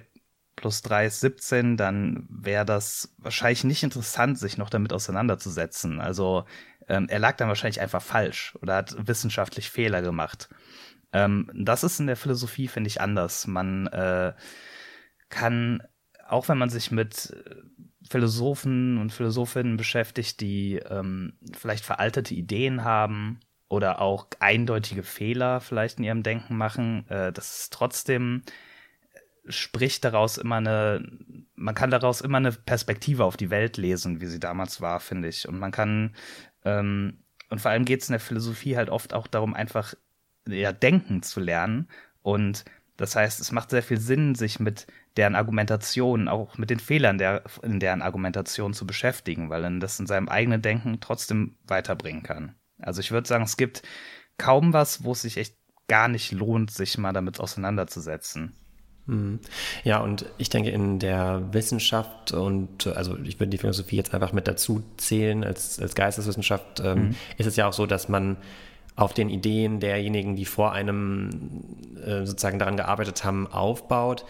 plus 0.56 0.82
drei 0.82 1.06
ist 1.06 1.22
17, 1.22 1.78
dann 1.78 2.26
wäre 2.30 2.66
das 2.66 3.14
wahrscheinlich 3.18 3.64
nicht 3.64 3.84
interessant, 3.84 4.40
sich 4.40 4.58
noch 4.58 4.70
damit 4.70 4.92
auseinanderzusetzen. 4.92 6.02
Also 6.02 6.46
ähm, 6.88 7.08
er 7.10 7.20
lag 7.20 7.38
dann 7.38 7.48
wahrscheinlich 7.48 7.80
einfach 7.80 8.02
falsch 8.02 8.58
oder 8.62 8.78
hat 8.78 9.08
wissenschaftlich 9.08 9.70
Fehler 9.70 10.02
gemacht. 10.02 10.50
Ähm, 11.14 11.50
das 11.54 11.84
ist 11.84 12.00
in 12.00 12.08
der 12.08 12.18
Philosophie, 12.18 12.68
finde 12.68 12.88
ich, 12.88 13.02
anders. 13.02 13.46
Man 13.46 13.88
äh, 13.88 14.34
kann, 15.30 15.84
auch 16.28 16.50
wenn 16.50 16.58
man 16.58 16.70
sich 16.70 16.92
mit 16.92 17.32
äh, 17.32 17.56
Philosophen 18.10 18.98
und 18.98 19.12
Philosophinnen 19.12 19.78
beschäftigt, 19.78 20.42
die 20.42 20.78
ähm, 20.78 21.34
vielleicht 21.56 21.86
veraltete 21.86 22.34
Ideen 22.34 22.84
haben 22.84 23.40
oder 23.70 24.02
auch 24.02 24.28
eindeutige 24.40 25.04
Fehler 25.04 25.60
vielleicht 25.60 25.98
in 25.98 26.06
ihrem 26.06 26.24
Denken 26.24 26.58
machen, 26.58 27.06
äh, 27.10 27.32
das 27.32 27.60
ist 27.60 27.74
trotzdem 27.74 28.44
äh, 29.14 29.52
spricht 29.52 30.04
daraus 30.04 30.38
immer 30.38 30.58
eine, 30.58 31.06
man 31.56 31.76
kann 31.76 31.92
daraus 31.92 32.22
immer 32.22 32.38
eine 32.38 32.52
Perspektive 32.52 33.26
auf 33.26 33.38
die 33.38 33.50
Welt 33.50 33.78
lesen, 33.78 34.22
wie 34.22 34.28
sie 34.28 34.40
damals 34.40 34.82
war, 34.82 35.00
finde 35.00 35.28
ich. 35.28 35.48
Und 35.48 35.60
man 35.60 35.72
kann, 35.72 36.16
ähm, 36.64 37.24
und 37.50 37.62
vor 37.62 37.72
allem 37.72 37.86
geht 37.86 38.02
es 38.02 38.10
in 38.10 38.14
der 38.14 38.20
Philosophie 38.20 38.78
halt 38.78 38.90
oft 38.90 39.14
auch 39.14 39.28
darum, 39.28 39.54
einfach 39.54 39.94
ja, 40.48 40.72
denken 40.72 41.24
zu 41.24 41.40
lernen. 41.40 41.90
Und 42.22 42.66
das 42.98 43.16
heißt, 43.16 43.40
es 43.40 43.52
macht 43.52 43.70
sehr 43.70 43.84
viel 43.84 44.00
Sinn, 44.00 44.36
sich 44.36 44.60
mit 44.60 44.88
deren 45.18 45.36
Argumentation, 45.36 46.28
auch 46.28 46.58
mit 46.58 46.70
den 46.70 46.80
Fehlern 46.80 47.18
der, 47.18 47.44
in 47.62 47.80
deren 47.80 48.02
Argumentation 48.02 48.74
zu 48.74 48.88
beschäftigen, 48.88 49.50
weil 49.50 49.62
dann 49.62 49.80
das 49.80 50.00
in 50.00 50.08
seinem 50.08 50.30
eigenen 50.30 50.62
Denken 50.62 51.00
trotzdem 51.00 51.58
weiterbringen 51.66 52.24
kann. 52.24 52.56
Also 52.80 53.02
ich 53.02 53.12
würde 53.12 53.28
sagen, 53.28 53.44
es 53.44 53.58
gibt 53.58 53.84
kaum 54.38 54.74
was, 54.74 55.04
wo 55.04 55.12
es 55.14 55.22
sich 55.22 55.38
echt 55.38 55.56
gar 55.88 56.08
nicht 56.08 56.32
lohnt, 56.32 56.72
sich 56.72 56.98
mal 56.98 57.14
damit 57.14 57.40
auseinanderzusetzen. 57.40 58.54
Hm. 59.08 59.40
Ja, 59.84 60.00
und 60.00 60.26
ich 60.38 60.50
denke, 60.50 60.70
in 60.70 61.00
der 61.00 61.54
Wissenschaft 61.54 62.34
und 62.34 62.88
also 62.88 63.18
ich 63.24 63.40
würde 63.40 63.52
die 63.52 63.58
Philosophie 63.58 63.96
jetzt 63.96 64.14
einfach 64.14 64.34
mit 64.34 64.48
dazu 64.48 64.84
zählen 64.98 65.44
als, 65.44 65.80
als 65.80 65.96
Geisteswissenschaft, 65.96 66.82
ähm, 66.82 67.00
mhm. 67.00 67.16
ist 67.38 67.48
es 67.48 67.56
ja 67.56 67.68
auch 67.68 67.74
so, 67.74 67.86
dass 67.86 68.10
man 68.10 68.38
auf 68.98 69.14
den 69.14 69.30
Ideen 69.30 69.80
derjenigen, 69.80 70.36
die 70.36 70.46
vor 70.46 70.74
einem 70.74 71.30
äh, 72.04 72.26
sozusagen 72.26 72.60
daran 72.60 72.78
gearbeitet 72.78 73.24
haben, 73.24 73.48
aufbaut. 73.48 74.26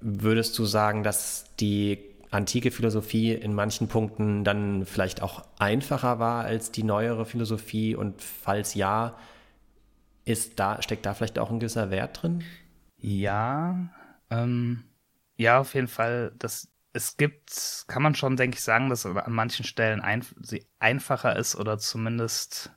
Würdest 0.00 0.58
du 0.58 0.64
sagen, 0.64 1.02
dass 1.04 1.46
die 1.58 2.07
antike 2.30 2.70
Philosophie 2.70 3.32
in 3.32 3.54
manchen 3.54 3.88
Punkten 3.88 4.44
dann 4.44 4.84
vielleicht 4.84 5.22
auch 5.22 5.44
einfacher 5.58 6.18
war 6.18 6.44
als 6.44 6.70
die 6.70 6.82
neuere 6.82 7.24
Philosophie? 7.24 7.94
Und 7.96 8.22
falls 8.22 8.74
ja, 8.74 9.16
ist 10.24 10.58
da, 10.60 10.82
steckt 10.82 11.06
da 11.06 11.14
vielleicht 11.14 11.38
auch 11.38 11.50
ein 11.50 11.60
gewisser 11.60 11.90
Wert 11.90 12.22
drin? 12.22 12.44
Ja, 12.98 13.88
ähm, 14.30 14.84
ja, 15.36 15.60
auf 15.60 15.74
jeden 15.74 15.88
Fall. 15.88 16.32
Das, 16.38 16.68
es 16.92 17.16
gibt, 17.16 17.84
kann 17.86 18.02
man 18.02 18.14
schon, 18.14 18.36
denke 18.36 18.56
ich, 18.56 18.62
sagen, 18.62 18.90
dass 18.90 19.06
an 19.06 19.32
manchen 19.32 19.64
Stellen 19.64 20.00
ein, 20.00 20.24
sie 20.42 20.66
einfacher 20.78 21.36
ist 21.36 21.56
oder 21.56 21.78
zumindest 21.78 22.72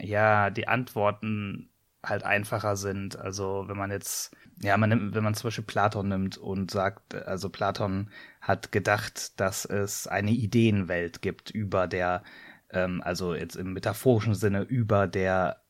ja 0.00 0.50
die 0.50 0.68
Antworten 0.68 1.70
halt 2.04 2.24
einfacher 2.24 2.76
sind. 2.76 3.18
Also 3.18 3.64
wenn 3.66 3.76
man 3.76 3.90
jetzt, 3.90 4.34
ja, 4.62 4.76
man 4.76 4.90
nimmt, 4.90 5.14
wenn 5.14 5.24
man 5.24 5.34
zum 5.34 5.48
Beispiel 5.48 5.64
Platon 5.64 6.08
nimmt 6.08 6.38
und 6.38 6.70
sagt, 6.70 7.14
also 7.14 7.48
Platon 7.48 8.10
hat 8.40 8.72
gedacht, 8.72 9.38
dass 9.40 9.64
es 9.64 10.06
eine 10.06 10.30
Ideenwelt 10.30 11.22
gibt 11.22 11.50
über 11.50 11.86
der, 11.86 12.22
ähm, 12.70 13.02
also 13.04 13.34
jetzt 13.34 13.56
im 13.56 13.72
metaphorischen 13.72 14.34
Sinne 14.34 14.62
über 14.62 15.06
der 15.06 15.62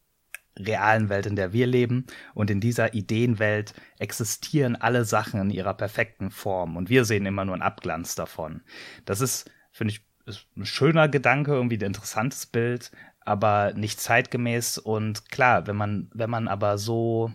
realen 0.59 1.09
Welt, 1.09 1.27
in 1.27 1.37
der 1.37 1.53
wir 1.53 1.67
leben. 1.67 2.07
Und 2.35 2.51
in 2.51 2.61
dieser 2.61 2.95
Ideenwelt 2.95 3.75
existieren 3.99 4.77
alle 4.77 5.05
Sachen 5.05 5.41
in 5.41 5.51
ihrer 5.51 5.75
perfekten 5.75 6.31
Form. 6.31 6.77
Und 6.77 6.89
wir 6.91 7.05
sehen 7.05 7.27
immer 7.27 7.45
nur 7.45 7.55
einen 7.55 7.63
Abglanz 7.63 8.15
davon. 8.15 8.63
Das 9.05 9.21
ist, 9.21 9.51
finde 9.71 9.95
ich, 9.95 10.03
ist 10.27 10.47
ein 10.57 10.67
schöner 10.67 11.09
Gedanke, 11.09 11.53
irgendwie 11.53 11.79
ein 11.79 11.87
interessantes 11.87 12.47
Bild, 12.47 12.91
aber 13.29 13.75
nicht 13.75 14.01
zeitgemäß. 14.01 14.79
Und 14.79 15.31
klar, 15.31 15.67
wenn 15.67 15.77
man, 15.77 16.11
wenn 16.15 16.31
man 16.31 16.49
aber 16.49 16.79
so, 16.79 17.31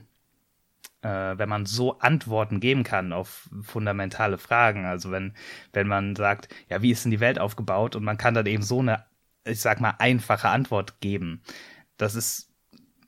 äh, 1.03 1.07
wenn 1.07 1.47
man 1.47 1.67
so 1.67 1.99
Antworten 1.99 2.59
geben 2.59 2.83
kann 2.83 3.13
auf 3.13 3.47
fundamentale 3.61 4.39
Fragen, 4.39 4.85
also 4.85 5.11
wenn, 5.11 5.35
wenn 5.71 5.87
man 5.87 6.15
sagt, 6.15 6.49
ja, 6.67 6.81
wie 6.81 6.91
ist 6.91 7.05
denn 7.05 7.11
die 7.11 7.19
Welt 7.19 7.37
aufgebaut 7.37 7.95
und 7.95 8.03
man 8.03 8.17
kann 8.17 8.33
dann 8.33 8.47
eben 8.47 8.63
so 8.63 8.79
eine, 8.79 9.05
ich 9.45 9.61
sag 9.61 9.81
mal, 9.81 9.93
einfache 9.99 10.49
Antwort 10.49 10.99
geben. 10.99 11.43
Das 11.97 12.15
ist 12.15 12.49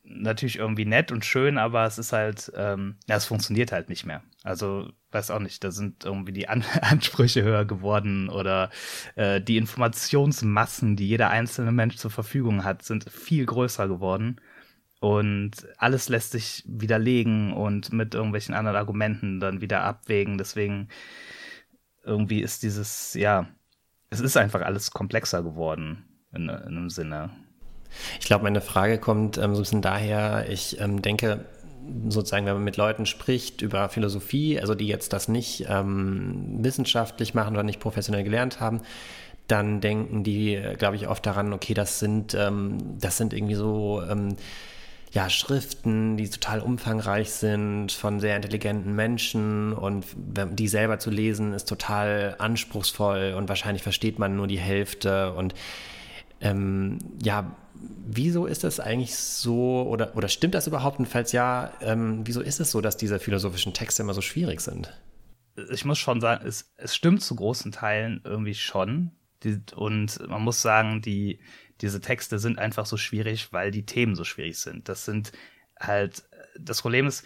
natürlich 0.03 0.59
irgendwie 0.59 0.85
nett 0.85 1.11
und 1.11 1.25
schön, 1.25 1.57
aber 1.57 1.85
es 1.85 1.97
ist 1.97 2.13
halt, 2.13 2.51
ähm, 2.55 2.97
ja, 3.07 3.15
es 3.15 3.25
funktioniert 3.25 3.71
halt 3.71 3.89
nicht 3.89 4.05
mehr. 4.05 4.21
Also, 4.45 4.91
weiß 5.09 5.31
auch 5.31 5.39
nicht, 5.39 5.63
da 5.63 5.71
sind 5.71 6.05
irgendwie 6.05 6.31
die 6.31 6.47
An 6.47 6.63
Ansprüche 6.81 7.41
höher 7.41 7.65
geworden 7.65 8.29
oder 8.29 8.69
äh, 9.15 9.41
die 9.41 9.57
Informationsmassen, 9.57 10.95
die 10.95 11.07
jeder 11.07 11.31
einzelne 11.31 11.71
Mensch 11.71 11.95
zur 11.95 12.11
Verfügung 12.11 12.63
hat, 12.63 12.83
sind 12.83 13.09
viel 13.09 13.47
größer 13.47 13.87
geworden. 13.87 14.39
Und 14.99 15.67
alles 15.77 16.09
lässt 16.09 16.31
sich 16.31 16.63
widerlegen 16.67 17.53
und 17.53 17.91
mit 17.91 18.13
irgendwelchen 18.13 18.53
anderen 18.53 18.77
Argumenten 18.77 19.39
dann 19.39 19.61
wieder 19.61 19.83
abwägen. 19.83 20.37
Deswegen 20.37 20.89
irgendwie 22.03 22.41
ist 22.41 22.61
dieses, 22.61 23.15
ja, 23.15 23.47
es 24.11 24.19
ist 24.19 24.37
einfach 24.37 24.61
alles 24.61 24.91
komplexer 24.91 25.41
geworden 25.41 26.05
in, 26.33 26.43
in 26.43 26.49
einem 26.49 26.89
Sinne. 26.91 27.31
Ich 28.19 28.27
glaube, 28.27 28.43
meine 28.43 28.61
Frage 28.61 28.99
kommt 28.99 29.37
ähm, 29.37 29.55
so 29.55 29.61
ein 29.61 29.63
bisschen 29.63 29.81
daher, 29.81 30.47
ich 30.49 30.79
ähm, 30.79 31.01
denke, 31.01 31.45
sozusagen, 32.09 32.45
wenn 32.45 32.55
man 32.55 32.63
mit 32.63 32.77
Leuten 32.77 33.05
spricht 33.05 33.61
über 33.61 33.89
Philosophie, 33.89 34.59
also 34.59 34.75
die 34.75 34.87
jetzt 34.87 35.13
das 35.13 35.27
nicht 35.27 35.65
ähm, 35.69 36.63
wissenschaftlich 36.63 37.33
machen 37.33 37.53
oder 37.55 37.63
nicht 37.63 37.79
professionell 37.79 38.23
gelernt 38.23 38.59
haben, 38.59 38.81
dann 39.47 39.81
denken 39.81 40.23
die, 40.23 40.55
äh, 40.55 40.75
glaube 40.75 40.95
ich, 40.95 41.07
oft 41.07 41.25
daran, 41.25 41.53
okay, 41.53 41.73
das 41.73 41.99
sind, 41.99 42.33
ähm, 42.33 42.97
das 42.99 43.17
sind 43.17 43.33
irgendwie 43.33 43.55
so 43.55 44.01
ähm, 44.09 44.35
ja, 45.11 45.29
Schriften, 45.29 46.17
die 46.17 46.29
total 46.29 46.59
umfangreich 46.59 47.31
sind 47.31 47.93
von 47.93 48.19
sehr 48.19 48.35
intelligenten 48.35 48.93
Menschen 48.95 49.71
und 49.71 50.05
die 50.15 50.67
selber 50.67 50.99
zu 50.99 51.09
lesen 51.09 51.53
ist 51.53 51.69
total 51.69 52.35
anspruchsvoll 52.37 53.33
und 53.37 53.47
wahrscheinlich 53.47 53.81
versteht 53.81 54.19
man 54.19 54.35
nur 54.35 54.47
die 54.47 54.59
Hälfte 54.59 55.31
und 55.31 55.53
ähm, 56.41 56.99
ja, 57.23 57.55
wieso 58.05 58.45
ist 58.45 58.63
das 58.63 58.79
eigentlich 58.79 59.15
so 59.15 59.87
oder, 59.87 60.15
oder 60.15 60.27
stimmt 60.27 60.55
das 60.55 60.67
überhaupt? 60.67 60.99
Und 60.99 61.07
falls 61.07 61.31
ja, 61.31 61.73
ähm, 61.81 62.21
wieso 62.25 62.41
ist 62.41 62.59
es 62.59 62.71
so, 62.71 62.81
dass 62.81 62.97
diese 62.97 63.19
philosophischen 63.19 63.73
Texte 63.73 64.03
immer 64.03 64.13
so 64.13 64.21
schwierig 64.21 64.61
sind? 64.61 64.93
Ich 65.71 65.85
muss 65.85 65.97
schon 65.97 66.21
sagen, 66.21 66.45
es, 66.45 66.73
es 66.77 66.95
stimmt 66.95 67.21
zu 67.21 67.35
großen 67.35 67.71
Teilen 67.71 68.21
irgendwie 68.23 68.55
schon. 68.55 69.11
Die, 69.43 69.61
und 69.75 70.27
man 70.27 70.41
muss 70.41 70.61
sagen, 70.61 71.01
die, 71.01 71.39
diese 71.81 72.01
Texte 72.01 72.39
sind 72.39 72.59
einfach 72.59 72.85
so 72.85 72.97
schwierig, 72.97 73.53
weil 73.53 73.71
die 73.71 73.85
Themen 73.85 74.15
so 74.15 74.23
schwierig 74.23 74.59
sind. 74.59 74.89
Das 74.89 75.05
sind 75.05 75.31
halt 75.79 76.23
das 76.59 76.81
Problem 76.81 77.07
ist, 77.07 77.25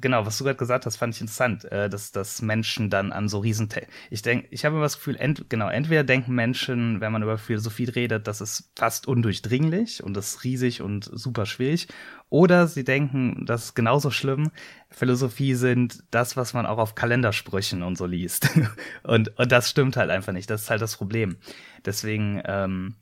genau, 0.00 0.26
was 0.26 0.38
du 0.38 0.44
gerade 0.44 0.56
gesagt 0.56 0.86
hast, 0.86 0.96
fand 0.96 1.14
ich 1.14 1.20
interessant, 1.20 1.64
äh, 1.64 1.88
dass, 1.88 2.12
dass 2.12 2.42
Menschen 2.42 2.90
dann 2.90 3.12
an 3.12 3.28
so 3.28 3.38
riesen, 3.38 3.68
ich 4.10 4.22
denke, 4.22 4.48
ich 4.50 4.64
habe 4.64 4.76
immer 4.76 4.84
das 4.84 4.96
Gefühl, 4.96 5.16
ent, 5.16 5.48
genau, 5.48 5.68
entweder 5.68 6.04
denken 6.04 6.34
Menschen, 6.34 7.00
wenn 7.00 7.12
man 7.12 7.22
über 7.22 7.38
Philosophie 7.38 7.84
redet, 7.84 8.26
das 8.26 8.40
ist 8.40 8.70
fast 8.76 9.06
undurchdringlich 9.06 10.02
und 10.02 10.14
das 10.14 10.34
ist 10.34 10.44
riesig 10.44 10.82
und 10.82 11.04
super 11.04 11.46
schwierig, 11.46 11.88
oder 12.28 12.66
sie 12.68 12.84
denken, 12.84 13.44
das 13.46 13.66
ist 13.66 13.74
genauso 13.74 14.10
schlimm, 14.10 14.50
Philosophie 14.88 15.54
sind 15.54 16.04
das, 16.10 16.36
was 16.36 16.52
man 16.54 16.66
auch 16.66 16.78
auf 16.78 16.94
Kalendersprüchen 16.94 17.82
und 17.82 17.96
so 17.96 18.06
liest. 18.06 18.50
und, 19.02 19.36
und 19.38 19.52
das 19.52 19.70
stimmt 19.70 19.96
halt 19.96 20.10
einfach 20.10 20.32
nicht, 20.32 20.48
das 20.48 20.62
ist 20.62 20.70
halt 20.70 20.82
das 20.82 20.96
Problem. 20.96 21.36
Deswegen, 21.84 22.40
ähm, 22.44 22.94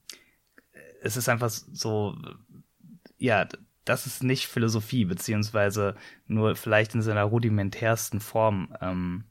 es 1.03 1.17
ist 1.17 1.29
einfach 1.29 1.51
so, 1.51 2.17
ja, 3.19 3.47
das 3.89 4.07
ist 4.07 4.23
nicht 4.23 4.47
Philosophie, 4.49 5.05
beziehungsweise 5.05 5.97
nur 6.27 6.57
vielleicht 6.57 6.95
in 6.95 7.03
seiner 7.03 7.25
rudimentärsten 7.25 8.21
Form. 8.21 8.75
Ähm, 8.81 9.25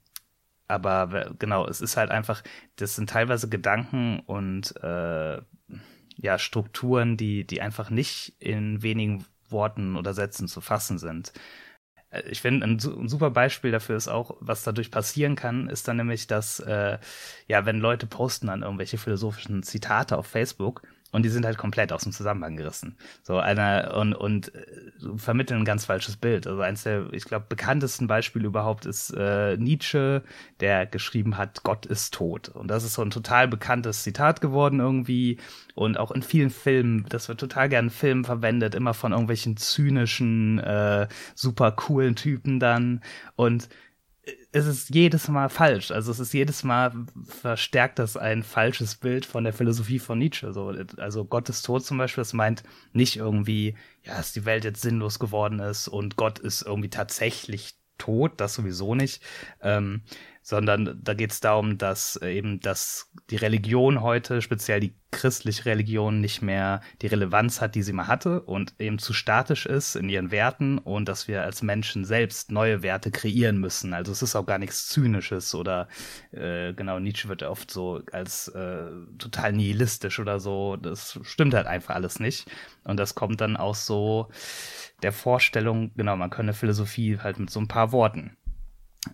aber 0.68 1.34
genau, 1.40 1.68
es 1.68 1.82
ist 1.82 1.98
halt 1.98 2.12
einfach, 2.12 2.44
das 2.76 2.96
sind 2.96 3.10
teilweise 3.10 3.50
Gedanken 3.50 4.20
und 4.20 4.76
äh, 4.84 5.42
ja, 6.18 6.40
Strukturen, 6.40 7.18
die, 7.18 7.46
die 7.46 7.62
einfach 7.62 7.90
nicht 7.90 8.36
in 8.40 8.82
wenigen 8.82 9.26
Worten 9.50 9.96
oder 9.96 10.14
Sätzen 10.14 10.48
zu 10.48 10.62
fassen 10.62 10.98
sind. 10.98 11.32
Äh, 12.10 12.24
ich 12.30 12.42
finde, 12.42 12.66
ein, 12.66 12.74
ein, 12.74 13.08
super 13.08 13.32
Beispiel 13.32 13.72
dafür 13.72 13.96
ist 13.98 14.08
auch, 14.08 14.36
was 14.40 14.64
dadurch 14.64 14.92
passieren 14.92 15.36
kann, 15.36 15.70
ist 15.70 15.88
dann 15.88 15.98
nämlich, 15.98 16.28
dass, 16.28 16.60
äh, 16.60 16.98
ja, 17.48 17.66
wenn 17.66 17.80
Leute 17.80 18.08
posten 18.08 18.48
dann 18.48 18.64
irgendwelche 18.64 18.98
philosophischen 18.98 19.64
Zitate 19.64 20.18
auf 20.18 20.28
Facebook, 20.28 20.82
und 21.18 21.24
die 21.24 21.30
sind 21.30 21.48
halt 21.48 21.58
komplett 21.58 21.92
aus 21.92 22.04
dem 22.04 22.12
Zusammenhang 22.12 22.58
gerissen. 22.58 22.96
So 23.24 23.40
einer 23.40 23.96
und, 23.98 24.14
und 24.14 24.54
äh, 24.54 24.62
vermitteln 25.16 25.62
ein 25.62 25.66
ganz 25.66 25.86
falsches 25.86 26.16
Bild. 26.16 26.46
Also 26.46 26.62
eins 26.62 26.84
der, 26.84 27.12
ich 27.12 27.26
glaube, 27.26 27.48
bekanntesten 27.50 28.06
Beispiele 28.06 28.46
überhaupt 28.46 28.86
ist 28.86 29.10
äh, 29.18 29.58
Nietzsche, 29.58 30.22
der 30.60 30.86
geschrieben 30.86 31.36
hat, 31.36 31.64
Gott 31.64 31.88
ist 31.88 32.14
tot. 32.14 32.50
Und 32.50 32.68
das 32.68 32.84
ist 32.84 32.94
so 32.94 33.02
ein 33.02 33.10
total 33.10 33.48
bekanntes 33.48 34.04
Zitat 34.04 34.42
geworden 34.42 34.80
irgendwie. 34.80 35.40
Und 35.74 35.98
auch 35.98 36.12
in 36.12 36.22
vielen 36.22 36.52
Filmen, 36.52 37.08
das 37.10 37.30
wird 37.30 37.40
total 37.40 37.68
gern 37.68 37.86
in 37.86 37.90
Filmen 37.90 38.24
verwendet, 38.24 38.76
immer 38.76 38.94
von 38.94 39.12
irgendwelchen 39.12 39.58
zynischen, 39.58 40.60
äh, 40.60 41.08
super 41.34 41.72
coolen 41.72 42.16
Typen 42.16 42.60
dann. 42.60 43.02
Und 43.36 43.70
es 44.52 44.66
ist 44.66 44.94
jedes 44.96 45.28
Mal 45.28 45.50
falsch. 45.50 45.92
Also 45.92 46.12
es 46.12 46.20
ist 46.20 46.34
jedes 46.34 46.64
Mal 46.64 46.94
verstärkt 47.26 48.00
das 48.00 48.16
ein 48.16 48.44
falsches 48.44 48.96
Bild 48.96 49.26
von 49.26 49.44
der 49.44 49.54
Philosophie 49.54 50.00
von 50.00 50.18
Nietzsche. 50.18 50.54
So, 50.54 50.74
also 50.98 51.26
Gottes 51.26 51.62
Tod 51.62 51.84
zum 51.86 51.98
Beispiel, 51.98 52.22
das 52.22 52.34
meint 52.34 52.64
nicht 52.94 53.18
irgendwie, 53.18 53.76
ja, 54.04 54.16
dass 54.18 54.34
die 54.34 54.46
Welt 54.46 54.64
jetzt 54.64 54.82
sinnlos 54.82 55.20
geworden 55.20 55.60
ist 55.60 55.88
und 55.88 56.16
Gott 56.16 56.40
ist 56.40 56.62
irgendwie 56.62 56.90
tatsächlich 56.90 57.76
tot, 57.98 58.34
das 58.38 58.54
sowieso 58.54 58.96
nicht, 58.96 59.22
ähm, 59.62 60.02
sondern 60.48 60.98
da 61.04 61.14
geht 61.14 61.34
es 61.34 61.42
darum, 61.42 61.78
dass 61.78 62.16
äh, 62.22 62.30
eben 62.38 62.62
dass 62.62 63.12
die 63.30 63.36
Religion 63.36 64.00
heute, 64.00 64.42
speziell 64.42 64.80
die 64.80 64.96
christliche 65.12 65.66
Religion, 65.66 66.22
nicht 66.22 66.42
mehr 66.42 66.80
die 67.02 67.08
Relevanz 67.08 67.60
hat, 67.60 67.76
die 67.76 67.84
sie 67.84 67.92
mal 67.92 68.08
hatte 68.08 68.44
und 68.44 68.74
eben 68.80 68.98
zu 68.98 69.12
statisch 69.12 69.66
ist 69.66 69.98
in 69.98 70.08
ihren 70.08 70.32
Werten 70.32 70.78
und 70.78 71.10
dass 71.10 71.28
wir 71.28 71.44
als 71.44 71.64
Menschen 71.64 72.06
selbst 72.06 72.50
neue 72.50 72.82
Werte 72.82 73.12
kreieren 73.12 73.58
müssen. 73.58 73.94
Also 73.94 74.14
es 74.14 74.22
ist 74.22 74.38
auch 74.38 74.46
gar 74.46 74.58
nichts 74.58 74.88
Zynisches 74.88 75.54
oder 75.54 75.90
äh, 76.32 76.72
genau, 76.72 76.98
Nietzsche 77.00 77.28
wird 77.28 77.44
oft 77.44 77.70
so 77.70 78.02
als 78.14 78.48
äh, 78.48 78.86
total 79.18 79.52
nihilistisch 79.52 80.18
oder 80.18 80.40
so. 80.40 80.78
Das 80.78 81.20
stimmt 81.24 81.56
halt 81.56 81.68
einfach 81.68 81.96
alles 81.96 82.22
nicht. 82.22 82.50
Und 82.86 83.02
das 83.02 83.16
kommt 83.16 83.42
dann 83.42 83.58
auch 83.58 83.76
so 83.76 84.30
der 85.04 85.12
Vorstellung, 85.12 85.92
genau, 85.98 86.16
man 86.16 86.30
könne 86.30 86.54
Philosophie 86.54 87.20
halt 87.20 87.38
mit 87.38 87.50
so 87.50 87.60
ein 87.60 87.68
paar 87.68 87.92
Worten 87.92 88.38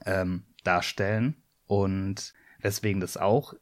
ähm, 0.05 0.43
darstellen. 0.63 1.36
Und 1.67 2.34
weswegen 2.60 3.01
das 3.01 3.17
auch 3.17 3.53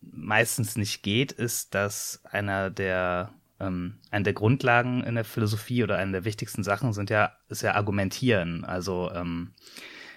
meistens 0.00 0.76
nicht 0.76 1.02
geht, 1.02 1.32
ist, 1.32 1.74
dass 1.74 2.22
einer 2.24 2.70
der 2.70 3.32
ähm, 3.60 3.98
eine 4.10 4.24
der 4.24 4.32
Grundlagen 4.32 5.04
in 5.04 5.14
der 5.14 5.24
Philosophie 5.24 5.84
oder 5.84 5.98
eine 5.98 6.12
der 6.12 6.24
wichtigsten 6.24 6.64
Sachen 6.64 6.92
sind 6.92 7.10
ja, 7.10 7.32
ist 7.48 7.62
ja 7.62 7.74
Argumentieren. 7.74 8.64
Also 8.64 9.10
ähm, 9.14 9.52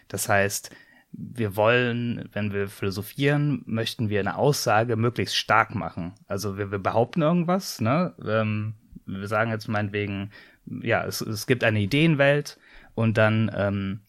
das 0.08 0.30
heißt, 0.30 0.72
wir 1.12 1.56
wollen, 1.56 2.28
wenn 2.32 2.54
wir 2.54 2.68
philosophieren, 2.70 3.62
möchten 3.66 4.10
wir 4.10 4.20
eine 4.20 4.36
Aussage 4.38 4.96
möglichst 4.96 5.36
stark 5.36 5.76
machen. 5.76 6.14
Also 6.28 6.58
wir, 6.58 6.72
wir 6.72 6.80
behaupten 6.80 7.22
irgendwas, 7.22 7.82
ne? 7.82 8.16
Ähm, 8.26 8.74
wir 9.06 9.28
sagen 9.28 9.52
jetzt 9.52 9.68
meinetwegen, 9.68 10.32
ja, 10.66 11.06
es, 11.06 11.22
es 11.22 11.46
gibt 11.46 11.64
eine 11.64 11.82
Ideenwelt 11.82 12.58
und 12.96 13.18
dann 13.18 13.52
ähm, 13.54 14.00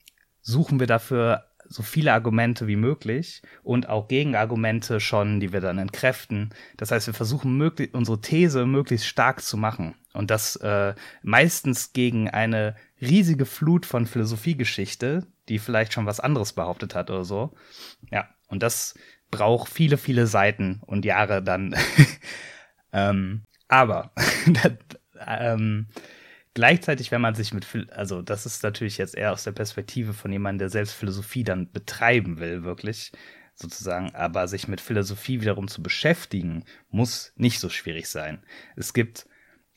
suchen 0.40 0.80
wir 0.80 0.86
dafür 0.86 1.44
so 1.68 1.82
viele 1.82 2.12
Argumente 2.12 2.66
wie 2.66 2.76
möglich 2.76 3.42
und 3.62 3.88
auch 3.88 4.08
Gegenargumente 4.08 5.00
schon, 5.00 5.40
die 5.40 5.52
wir 5.52 5.60
dann 5.60 5.78
entkräften. 5.78 6.50
Das 6.76 6.90
heißt, 6.90 7.06
wir 7.06 7.14
versuchen 7.14 7.56
möglich, 7.56 7.92
unsere 7.92 8.20
These 8.20 8.66
möglichst 8.66 9.06
stark 9.06 9.42
zu 9.42 9.56
machen 9.56 9.94
und 10.12 10.30
das 10.30 10.56
äh, 10.56 10.94
meistens 11.22 11.92
gegen 11.92 12.30
eine 12.30 12.76
riesige 13.00 13.46
Flut 13.46 13.84
von 13.84 14.06
Philosophiegeschichte, 14.06 15.26
die 15.48 15.58
vielleicht 15.58 15.92
schon 15.92 16.06
was 16.06 16.20
anderes 16.20 16.52
behauptet 16.52 16.94
hat 16.94 17.10
oder 17.10 17.24
so. 17.24 17.52
Ja, 18.10 18.28
und 18.46 18.62
das 18.62 18.94
braucht 19.30 19.68
viele, 19.68 19.98
viele 19.98 20.26
Seiten 20.26 20.80
und 20.86 21.04
Jahre 21.04 21.42
dann. 21.42 21.74
ähm, 22.92 23.42
aber 23.68 24.12
ähm, 25.26 25.88
Gleichzeitig, 26.54 27.10
wenn 27.10 27.20
man 27.20 27.34
sich 27.34 27.52
mit, 27.52 27.66
also 27.92 28.22
das 28.22 28.46
ist 28.46 28.62
natürlich 28.62 28.96
jetzt 28.96 29.16
eher 29.16 29.32
aus 29.32 29.42
der 29.42 29.52
Perspektive 29.52 30.12
von 30.12 30.30
jemandem, 30.30 30.60
der 30.60 30.70
selbst 30.70 30.94
Philosophie 30.94 31.42
dann 31.42 31.70
betreiben 31.72 32.38
will, 32.38 32.62
wirklich 32.62 33.10
sozusagen, 33.54 34.14
aber 34.14 34.46
sich 34.48 34.68
mit 34.68 34.80
Philosophie 34.80 35.40
wiederum 35.40 35.68
zu 35.68 35.82
beschäftigen, 35.82 36.64
muss 36.90 37.32
nicht 37.36 37.58
so 37.58 37.68
schwierig 37.68 38.08
sein. 38.08 38.42
Es 38.76 38.92
gibt 38.92 39.26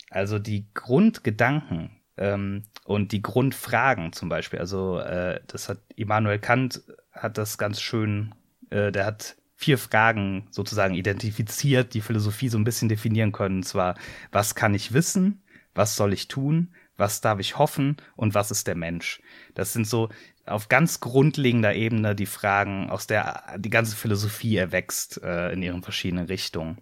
also 0.09 0.39
die 0.39 0.67
Grundgedanken 0.73 1.91
ähm, 2.17 2.63
und 2.85 3.11
die 3.11 3.21
Grundfragen 3.21 4.13
zum 4.13 4.29
Beispiel, 4.29 4.59
also 4.59 4.99
äh, 4.99 5.41
das 5.47 5.69
hat 5.69 5.79
Immanuel 5.95 6.39
Kant 6.39 6.83
hat 7.11 7.37
das 7.37 7.57
ganz 7.57 7.81
schön, 7.81 8.33
äh, 8.69 8.91
der 8.91 9.05
hat 9.05 9.35
vier 9.55 9.79
Fragen 9.79 10.47
sozusagen 10.51 10.93
identifiziert, 10.93 11.95
die 11.95 12.01
Philosophie 12.01 12.49
so 12.49 12.59
ein 12.59 12.63
bisschen 12.63 12.89
definieren 12.89 13.31
können. 13.31 13.57
Und 13.57 13.63
zwar, 13.63 13.95
was 14.31 14.53
kann 14.53 14.75
ich 14.75 14.93
wissen? 14.93 15.41
Was 15.77 15.95
soll 15.95 16.13
ich 16.13 16.27
tun, 16.27 16.73
was 16.97 17.21
darf 17.21 17.39
ich 17.39 17.57
hoffen 17.57 17.97
und 18.15 18.33
was 18.33 18.51
ist 18.51 18.67
der 18.67 18.75
Mensch. 18.75 19.21
Das 19.53 19.73
sind 19.73 19.87
so 19.87 20.09
auf 20.45 20.69
ganz 20.69 20.99
grundlegender 20.99 21.75
Ebene 21.75 22.15
die 22.15 22.25
Fragen, 22.25 22.89
aus 22.89 23.07
der 23.07 23.57
die 23.57 23.69
ganze 23.69 23.95
Philosophie 23.95 24.57
erwächst 24.57 25.21
äh, 25.23 25.51
in 25.51 25.61
ihren 25.61 25.83
verschiedenen 25.83 26.25
Richtungen. 26.25 26.77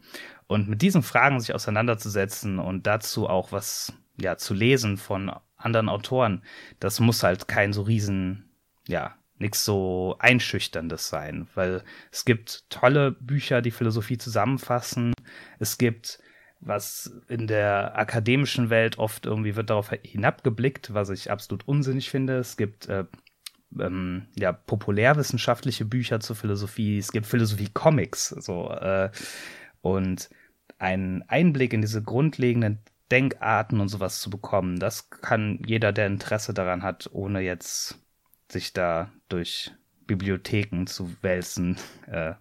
Und 0.47 0.69
mit 0.69 0.81
diesen 0.81 1.03
Fragen 1.03 1.39
sich 1.39 1.53
auseinanderzusetzen 1.53 2.59
und 2.59 2.87
dazu 2.87 3.27
auch 3.27 3.51
was 3.51 3.93
ja 4.17 4.37
zu 4.37 4.53
lesen 4.53 4.97
von 4.97 5.31
anderen 5.57 5.89
Autoren, 5.89 6.43
das 6.79 6.99
muss 6.99 7.23
halt 7.23 7.47
kein 7.47 7.73
so 7.73 7.81
riesen 7.81 8.49
ja 8.87 9.15
nichts 9.37 9.65
so 9.65 10.15
einschüchterndes 10.19 11.09
sein, 11.09 11.47
weil 11.55 11.83
es 12.11 12.23
gibt 12.23 12.69
tolle 12.69 13.11
Bücher, 13.11 13.61
die 13.61 13.71
Philosophie 13.71 14.17
zusammenfassen. 14.17 15.13
Es 15.59 15.77
gibt 15.77 16.19
was 16.65 17.13
in 17.27 17.47
der 17.47 17.97
akademischen 17.97 18.69
Welt 18.69 18.97
oft 18.97 19.25
irgendwie 19.25 19.55
wird 19.55 19.69
darauf 19.69 19.91
hinabgeblickt, 20.03 20.93
was 20.93 21.09
ich 21.09 21.31
absolut 21.31 21.67
unsinnig 21.67 22.09
finde. 22.09 22.37
Es 22.37 22.57
gibt 22.57 22.87
äh, 22.89 23.05
ähm, 23.79 24.27
ja 24.35 24.51
populärwissenschaftliche 24.51 25.85
Bücher 25.85 26.19
zur 26.19 26.35
Philosophie, 26.35 26.97
es 26.97 27.11
gibt 27.11 27.27
Philosophie-Comics, 27.27 28.29
so 28.29 28.71
äh, 28.71 29.11
und 29.81 30.29
einen 30.79 31.21
Einblick 31.27 31.71
in 31.71 31.81
diese 31.81 32.01
grundlegenden 32.01 32.79
Denkarten 33.11 33.79
und 33.79 33.89
sowas 33.89 34.19
zu 34.19 34.31
bekommen, 34.31 34.79
das 34.79 35.11
kann 35.11 35.61
jeder, 35.65 35.93
der 35.93 36.07
Interesse 36.07 36.55
daran 36.55 36.81
hat, 36.81 37.07
ohne 37.11 37.41
jetzt 37.41 37.99
sich 38.51 38.73
da 38.73 39.11
durch 39.29 39.71
Bibliotheken 40.07 40.85
zu 40.87 41.15
wälzen, 41.21 41.77
äh, 42.07 42.33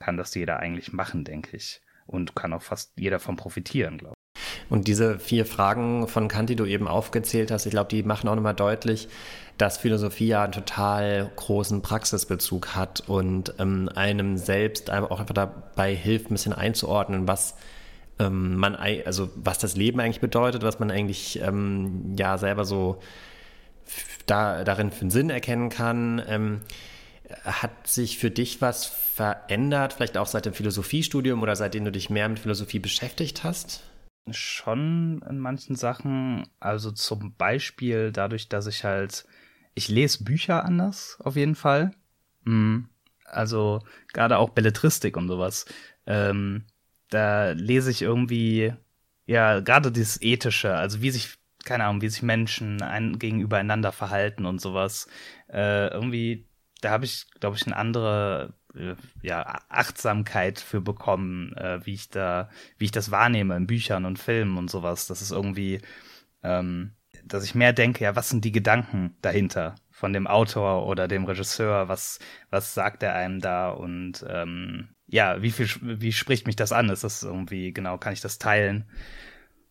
kann 0.00 0.16
das 0.16 0.34
jeder 0.34 0.58
eigentlich 0.58 0.92
machen, 0.92 1.24
denke 1.24 1.56
ich 1.56 1.83
und 2.06 2.34
kann 2.34 2.52
auch 2.52 2.62
fast 2.62 2.92
jeder 2.96 3.16
davon 3.16 3.36
profitieren, 3.36 3.98
glaube 3.98 4.14
ich. 4.14 4.24
Und 4.70 4.88
diese 4.88 5.18
vier 5.18 5.46
Fragen 5.46 6.08
von 6.08 6.28
Kant, 6.28 6.50
die 6.50 6.56
du 6.56 6.64
eben 6.64 6.88
aufgezählt 6.88 7.50
hast, 7.50 7.66
ich 7.66 7.70
glaube, 7.70 7.90
die 7.90 8.02
machen 8.02 8.28
auch 8.28 8.34
nochmal 8.34 8.54
deutlich, 8.54 9.08
dass 9.58 9.78
Philosophie 9.78 10.28
ja 10.28 10.42
einen 10.42 10.52
total 10.52 11.30
großen 11.36 11.82
Praxisbezug 11.82 12.74
hat 12.74 13.02
und 13.06 13.54
ähm, 13.58 13.88
einem 13.94 14.36
selbst 14.36 14.90
auch 14.90 15.20
einfach 15.20 15.34
dabei 15.34 15.94
hilft, 15.94 16.30
ein 16.30 16.34
bisschen 16.34 16.52
einzuordnen, 16.52 17.28
was 17.28 17.54
ähm, 18.18 18.56
man, 18.56 18.74
also 18.74 19.30
was 19.36 19.58
das 19.58 19.76
Leben 19.76 20.00
eigentlich 20.00 20.20
bedeutet, 20.20 20.62
was 20.62 20.80
man 20.80 20.90
eigentlich 20.90 21.40
ähm, 21.40 22.14
ja 22.18 22.38
selber 22.38 22.64
so 22.64 23.00
da, 24.26 24.64
darin 24.64 24.90
für 24.90 25.02
einen 25.02 25.10
Sinn 25.10 25.30
erkennen 25.30 25.68
kann. 25.68 26.22
Hat 27.42 27.86
sich 27.86 28.18
für 28.18 28.30
dich 28.30 28.60
was 28.60 28.86
verändert, 28.86 29.94
vielleicht 29.94 30.16
auch 30.16 30.26
seit 30.26 30.46
dem 30.46 30.54
Philosophiestudium 30.54 31.42
oder 31.42 31.56
seitdem 31.56 31.84
du 31.84 31.92
dich 31.92 32.10
mehr 32.10 32.28
mit 32.28 32.38
Philosophie 32.38 32.78
beschäftigt 32.78 33.44
hast? 33.44 33.82
Schon 34.30 35.22
in 35.28 35.38
manchen 35.38 35.76
Sachen. 35.76 36.46
Also 36.60 36.90
zum 36.90 37.34
Beispiel 37.34 38.12
dadurch, 38.12 38.48
dass 38.48 38.66
ich 38.66 38.84
halt, 38.84 39.26
ich 39.74 39.88
lese 39.88 40.24
Bücher 40.24 40.64
anders, 40.64 41.18
auf 41.22 41.36
jeden 41.36 41.54
Fall. 41.54 41.92
Mhm. 42.44 42.88
Also 43.24 43.82
gerade 44.12 44.38
auch 44.38 44.50
Belletristik 44.50 45.16
und 45.16 45.28
sowas. 45.28 45.66
Ähm, 46.06 46.64
da 47.10 47.50
lese 47.50 47.90
ich 47.90 48.02
irgendwie, 48.02 48.72
ja, 49.26 49.60
gerade 49.60 49.92
dieses 49.92 50.20
Ethische, 50.22 50.74
also 50.74 51.02
wie 51.02 51.10
sich, 51.10 51.34
keine 51.64 51.84
Ahnung, 51.84 52.02
wie 52.02 52.08
sich 52.08 52.22
Menschen 52.22 52.82
ein, 52.82 53.18
gegenüber 53.18 53.58
einander 53.58 53.92
verhalten 53.92 54.46
und 54.46 54.60
sowas. 54.60 55.08
Äh, 55.48 55.88
irgendwie, 55.88 56.46
da 56.84 56.90
habe 56.90 57.06
ich, 57.06 57.26
glaube 57.40 57.56
ich, 57.56 57.66
eine 57.66 57.76
andere 57.76 58.54
äh, 58.74 58.94
ja, 59.22 59.60
Achtsamkeit 59.68 60.60
für 60.60 60.80
bekommen, 60.80 61.54
äh, 61.56 61.84
wie 61.86 61.94
ich 61.94 62.10
da, 62.10 62.50
wie 62.78 62.84
ich 62.86 62.90
das 62.90 63.10
wahrnehme 63.10 63.56
in 63.56 63.66
Büchern 63.66 64.04
und 64.04 64.18
Filmen 64.18 64.58
und 64.58 64.70
sowas. 64.70 65.06
Das 65.06 65.22
ist 65.22 65.30
irgendwie, 65.30 65.80
ähm, 66.42 66.92
dass 67.24 67.44
ich 67.44 67.54
mehr 67.54 67.72
denke, 67.72 68.04
ja, 68.04 68.16
was 68.16 68.28
sind 68.28 68.44
die 68.44 68.52
Gedanken 68.52 69.16
dahinter 69.22 69.76
von 69.90 70.12
dem 70.12 70.26
Autor 70.26 70.86
oder 70.86 71.08
dem 71.08 71.24
Regisseur? 71.24 71.88
Was, 71.88 72.18
was 72.50 72.74
sagt 72.74 73.02
er 73.02 73.14
einem 73.14 73.40
da? 73.40 73.70
Und 73.70 74.24
ähm, 74.28 74.90
ja, 75.06 75.40
wie 75.40 75.52
viel, 75.52 75.68
wie 75.80 76.12
spricht 76.12 76.46
mich 76.46 76.56
das 76.56 76.72
an? 76.72 76.90
Ist 76.90 77.04
das 77.04 77.22
irgendwie, 77.22 77.72
genau, 77.72 77.96
kann 77.96 78.12
ich 78.12 78.20
das 78.20 78.38
teilen? 78.38 78.84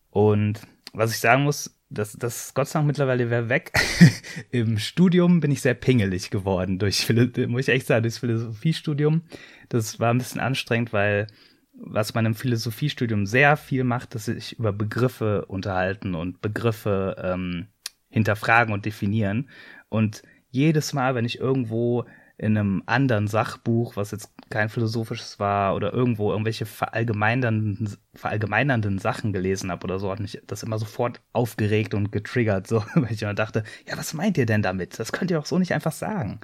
Und 0.09 0.61
was 0.93 1.11
ich 1.11 1.19
sagen 1.19 1.43
muss, 1.43 1.75
das, 1.93 2.13
das 2.13 2.53
Gott 2.53 2.67
sei 2.67 2.79
Dank 2.79 2.87
mittlerweile 2.87 3.29
wäre 3.29 3.49
weg. 3.49 3.71
Im 4.51 4.77
Studium 4.77 5.39
bin 5.39 5.51
ich 5.51 5.61
sehr 5.61 5.73
pingelig 5.73 6.29
geworden 6.29 6.79
durch, 6.79 7.07
muss 7.47 7.67
ich 7.67 7.73
echt 7.73 7.87
sagen, 7.87 8.03
durchs 8.03 8.17
Philosophiestudium. 8.17 9.21
Das 9.69 9.99
war 9.99 10.13
ein 10.13 10.17
bisschen 10.17 10.41
anstrengend, 10.41 10.93
weil 10.93 11.27
was 11.73 12.13
man 12.13 12.25
im 12.25 12.35
Philosophiestudium 12.35 13.25
sehr 13.25 13.57
viel 13.57 13.83
macht, 13.83 14.13
dass 14.13 14.25
sich 14.25 14.59
über 14.59 14.71
Begriffe 14.71 15.45
unterhalten 15.45 16.15
und 16.15 16.41
Begriffe 16.41 17.15
ähm, 17.21 17.67
hinterfragen 18.09 18.73
und 18.73 18.85
definieren. 18.85 19.49
Und 19.89 20.21
jedes 20.51 20.93
Mal, 20.93 21.15
wenn 21.15 21.25
ich 21.25 21.39
irgendwo 21.39 22.05
in 22.37 22.57
einem 22.57 22.83
anderen 22.87 23.27
Sachbuch, 23.27 23.95
was 23.95 24.11
jetzt 24.11 24.31
kein 24.49 24.69
philosophisches 24.69 25.39
war 25.39 25.75
oder 25.75 25.93
irgendwo 25.93 26.31
irgendwelche 26.31 26.65
verallgemeinernden, 26.65 27.97
verallgemeinernden 28.15 28.99
Sachen 28.99 29.33
gelesen 29.33 29.71
habe 29.71 29.83
oder 29.83 29.99
so, 29.99 30.11
hat 30.11 30.19
mich 30.19 30.41
das 30.47 30.63
immer 30.63 30.79
sofort 30.79 31.21
aufgeregt 31.31 31.93
und 31.93 32.11
getriggert, 32.11 32.67
so, 32.67 32.83
weil 32.95 33.11
ich 33.11 33.21
immer 33.21 33.33
dachte, 33.33 33.63
ja, 33.87 33.97
was 33.97 34.13
meint 34.13 34.37
ihr 34.37 34.45
denn 34.45 34.61
damit? 34.61 34.99
Das 34.99 35.11
könnt 35.11 35.31
ihr 35.31 35.39
auch 35.39 35.45
so 35.45 35.59
nicht 35.59 35.73
einfach 35.73 35.91
sagen. 35.91 36.39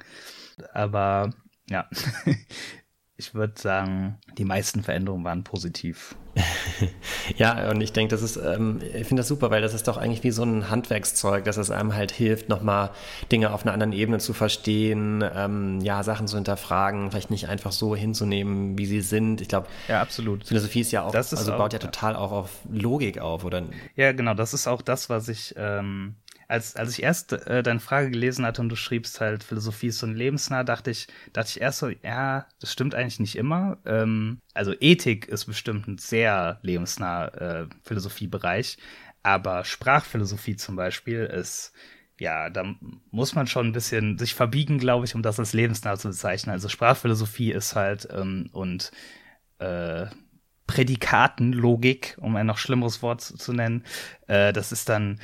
Aber 0.72 1.32
ja, 1.68 1.88
ich 3.16 3.34
würde 3.34 3.60
sagen, 3.60 4.18
die 4.38 4.44
meisten 4.44 4.82
Veränderungen 4.82 5.24
waren 5.24 5.44
positiv. 5.44 6.16
ja, 7.36 7.70
und 7.70 7.80
ich 7.80 7.92
denke, 7.92 8.10
das 8.10 8.22
ist, 8.22 8.36
ähm, 8.36 8.80
ich 8.82 9.06
finde 9.06 9.20
das 9.20 9.28
super, 9.28 9.50
weil 9.50 9.62
das 9.62 9.74
ist 9.74 9.88
doch 9.88 9.96
eigentlich 9.96 10.22
wie 10.24 10.30
so 10.30 10.42
ein 10.42 10.70
Handwerkszeug, 10.70 11.44
dass 11.44 11.56
es 11.56 11.70
einem 11.70 11.94
halt 11.94 12.12
hilft, 12.12 12.48
nochmal 12.48 12.90
Dinge 13.30 13.52
auf 13.52 13.62
einer 13.64 13.72
anderen 13.72 13.92
Ebene 13.92 14.18
zu 14.18 14.32
verstehen, 14.32 15.24
ähm, 15.34 15.80
ja, 15.80 16.02
Sachen 16.02 16.26
zu 16.26 16.36
hinterfragen, 16.36 17.10
vielleicht 17.10 17.30
nicht 17.30 17.48
einfach 17.48 17.72
so 17.72 17.94
hinzunehmen, 17.94 18.78
wie 18.78 18.86
sie 18.86 19.00
sind. 19.00 19.40
Ich 19.40 19.48
glaube, 19.48 19.68
ja, 19.88 20.00
absolut. 20.00 20.46
Philosophie 20.46 20.80
ist 20.80 20.92
ja 20.92 21.02
auch, 21.02 21.14
ist 21.14 21.34
also 21.34 21.52
auch, 21.52 21.58
baut 21.58 21.72
ja 21.72 21.78
total 21.78 22.16
auch 22.16 22.32
auf 22.32 22.50
Logik 22.70 23.18
auf, 23.18 23.44
oder? 23.44 23.62
Ja, 23.96 24.12
genau, 24.12 24.34
das 24.34 24.54
ist 24.54 24.66
auch 24.66 24.82
das, 24.82 25.08
was 25.10 25.28
ich 25.28 25.54
ähm, 25.56 26.14
als, 26.50 26.74
als 26.74 26.90
ich 26.90 27.02
erst 27.02 27.32
äh, 27.32 27.62
deine 27.62 27.78
Frage 27.78 28.10
gelesen 28.10 28.44
hatte 28.44 28.60
und 28.60 28.68
du 28.68 28.76
schriebst 28.76 29.20
halt, 29.20 29.44
Philosophie 29.44 29.86
ist 29.86 29.98
so 29.98 30.06
ein 30.06 30.16
lebensnah, 30.16 30.64
dachte 30.64 30.90
ich, 30.90 31.06
dachte 31.32 31.50
ich 31.50 31.60
erst 31.60 31.78
so, 31.78 31.88
ja, 31.88 32.46
das 32.60 32.72
stimmt 32.72 32.94
eigentlich 32.94 33.20
nicht 33.20 33.36
immer. 33.36 33.78
Ähm, 33.86 34.40
also 34.52 34.74
Ethik 34.80 35.28
ist 35.28 35.44
bestimmt 35.44 35.86
ein 35.86 35.98
sehr 35.98 36.58
lebensnah 36.62 37.28
äh, 37.28 37.66
Philosophiebereich, 37.84 38.78
aber 39.22 39.64
Sprachphilosophie 39.64 40.56
zum 40.56 40.74
Beispiel 40.74 41.20
ist, 41.24 41.72
ja, 42.18 42.50
da 42.50 42.74
muss 43.12 43.36
man 43.36 43.46
schon 43.46 43.68
ein 43.68 43.72
bisschen 43.72 44.18
sich 44.18 44.34
verbiegen, 44.34 44.78
glaube 44.78 45.06
ich, 45.06 45.14
um 45.14 45.22
das 45.22 45.38
als 45.38 45.52
lebensnah 45.52 45.96
zu 45.96 46.08
bezeichnen. 46.08 46.52
Also 46.52 46.68
Sprachphilosophie 46.68 47.52
ist 47.52 47.76
halt 47.76 48.08
ähm, 48.10 48.50
und 48.52 48.90
äh, 49.60 50.06
Prädikatenlogik, 50.66 52.16
um 52.20 52.34
ein 52.34 52.46
noch 52.46 52.58
schlimmeres 52.58 53.02
Wort 53.02 53.20
zu, 53.20 53.36
zu 53.36 53.52
nennen, 53.52 53.84
äh, 54.26 54.52
das 54.52 54.72
ist 54.72 54.88
dann 54.88 55.20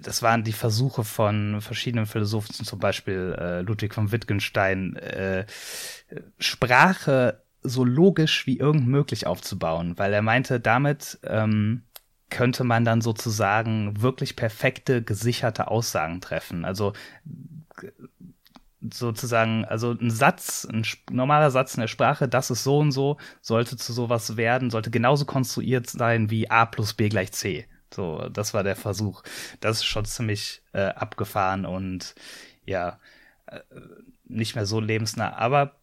das 0.00 0.22
waren 0.22 0.44
die 0.44 0.52
Versuche 0.52 1.04
von 1.04 1.60
verschiedenen 1.60 2.06
Philosophen, 2.06 2.52
zum 2.52 2.78
Beispiel 2.78 3.36
äh, 3.38 3.60
Ludwig 3.60 3.94
von 3.94 4.12
Wittgenstein, 4.12 4.96
äh, 4.96 5.46
Sprache 6.38 7.42
so 7.62 7.84
logisch 7.84 8.46
wie 8.46 8.58
irgend 8.58 8.86
möglich 8.86 9.26
aufzubauen, 9.26 9.98
weil 9.98 10.12
er 10.12 10.22
meinte, 10.22 10.60
damit 10.60 11.18
ähm, 11.24 11.82
könnte 12.30 12.64
man 12.64 12.84
dann 12.84 13.00
sozusagen 13.00 14.00
wirklich 14.00 14.36
perfekte, 14.36 15.02
gesicherte 15.02 15.68
Aussagen 15.68 16.20
treffen. 16.20 16.64
Also 16.64 16.92
sozusagen, 18.80 19.64
also 19.64 19.92
ein 19.92 20.10
Satz, 20.10 20.66
ein 20.70 20.84
normaler 21.10 21.50
Satz 21.50 21.74
in 21.74 21.80
der 21.80 21.88
Sprache, 21.88 22.28
das 22.28 22.50
ist 22.50 22.64
so 22.64 22.78
und 22.78 22.92
so, 22.92 23.16
sollte 23.40 23.76
zu 23.76 23.92
sowas 23.92 24.36
werden, 24.36 24.70
sollte 24.70 24.90
genauso 24.90 25.24
konstruiert 25.24 25.88
sein 25.88 26.30
wie 26.30 26.50
a 26.50 26.66
plus 26.66 26.94
b 26.94 27.08
gleich 27.08 27.32
c. 27.32 27.66
So, 27.94 28.28
das 28.28 28.54
war 28.54 28.62
der 28.62 28.76
Versuch. 28.76 29.22
Das 29.60 29.78
ist 29.78 29.84
schon 29.84 30.04
ziemlich 30.04 30.62
äh, 30.72 30.88
abgefahren 30.88 31.64
und 31.66 32.14
ja, 32.64 32.98
äh, 33.46 33.60
nicht 34.24 34.54
mehr 34.54 34.66
so 34.66 34.80
lebensnah. 34.80 35.36
Aber 35.36 35.76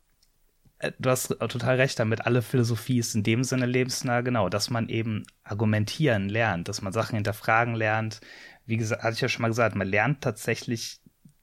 äh, 0.79 0.91
du 0.99 1.09
hast 1.09 1.29
total 1.39 1.77
recht 1.77 1.99
damit. 1.99 2.25
Alle 2.25 2.41
Philosophie 2.41 2.99
ist 2.99 3.15
in 3.15 3.23
dem 3.23 3.43
Sinne 3.43 3.65
lebensnah, 3.65 4.21
genau, 4.21 4.49
dass 4.49 4.69
man 4.69 4.89
eben 4.89 5.25
argumentieren 5.43 6.29
lernt, 6.29 6.67
dass 6.69 6.81
man 6.81 6.93
Sachen 6.93 7.15
hinterfragen 7.15 7.75
lernt. 7.75 8.21
Wie 8.65 8.77
gesagt, 8.77 9.03
hatte 9.03 9.15
ich 9.15 9.21
ja 9.21 9.29
schon 9.29 9.41
mal 9.43 9.49
gesagt, 9.49 9.75
man 9.75 9.87
lernt 9.87 10.21
tatsächlich 10.21 11.01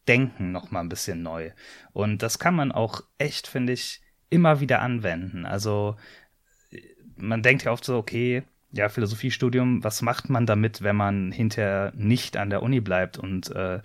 denken 0.09 0.53
noch 0.53 0.71
mal 0.71 0.81
ein 0.81 0.89
bisschen 0.89 1.23
neu. 1.23 1.53
Und 1.93 2.23
das 2.23 2.39
kann 2.39 2.55
man 2.55 2.73
auch 2.73 3.03
echt, 3.19 3.47
finde 3.47 3.73
ich, 3.73 4.03
immer 4.31 4.61
wieder 4.61 4.81
anwenden. 4.81 5.47
Also 5.47 5.97
man 7.17 7.43
denkt 7.43 7.65
ja 7.65 7.73
oft 7.73 7.85
so, 7.85 7.97
okay, 7.97 8.43
ja, 8.73 8.89
Philosophiestudium, 8.89 9.85
was 9.85 10.03
macht 10.03 10.31
man 10.31 10.47
damit, 10.47 10.83
wenn 10.83 10.97
man 10.97 11.31
hinterher 11.31 11.93
nicht 11.95 12.37
an 12.37 12.51
der 12.51 12.63
Uni 12.63 12.81
bleibt? 12.81 13.19
Und 13.19 13.51
äh, 13.51 13.81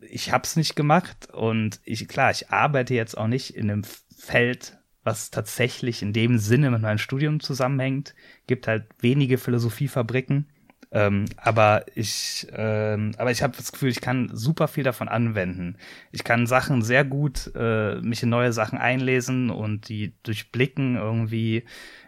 ich 0.00 0.32
habe 0.32 0.44
es 0.44 0.56
nicht 0.56 0.76
gemacht 0.76 1.28
und 1.32 1.80
ich, 1.84 2.06
klar, 2.08 2.30
ich 2.30 2.50
arbeite 2.50 2.94
jetzt 2.94 3.16
auch 3.16 3.26
nicht 3.26 3.56
in 3.56 3.70
einem 3.70 3.82
Feld, 4.16 4.78
was 5.02 5.30
tatsächlich 5.30 6.02
in 6.02 6.12
dem 6.12 6.38
Sinne 6.38 6.70
mit 6.70 6.82
meinem 6.82 6.98
Studium 6.98 7.40
zusammenhängt. 7.40 8.14
Gibt 8.46 8.66
halt 8.66 8.86
wenige 9.00 9.38
Philosophiefabriken. 9.38 10.46
Ähm, 10.92 11.24
aber 11.36 11.84
ich, 11.96 12.46
ähm, 12.52 13.12
aber 13.18 13.32
ich 13.32 13.42
habe 13.42 13.56
das 13.56 13.72
Gefühl, 13.72 13.90
ich 13.90 14.00
kann 14.00 14.30
super 14.32 14.68
viel 14.68 14.84
davon 14.84 15.08
anwenden. 15.08 15.76
Ich 16.12 16.22
kann 16.22 16.46
Sachen 16.46 16.82
sehr 16.82 17.04
gut, 17.04 17.50
äh, 17.56 17.96
mich 17.96 18.22
in 18.22 18.28
neue 18.28 18.52
Sachen 18.52 18.78
einlesen 18.78 19.50
und 19.50 19.88
die 19.88 20.14
durchblicken 20.22 20.94
irgendwie. 20.94 21.64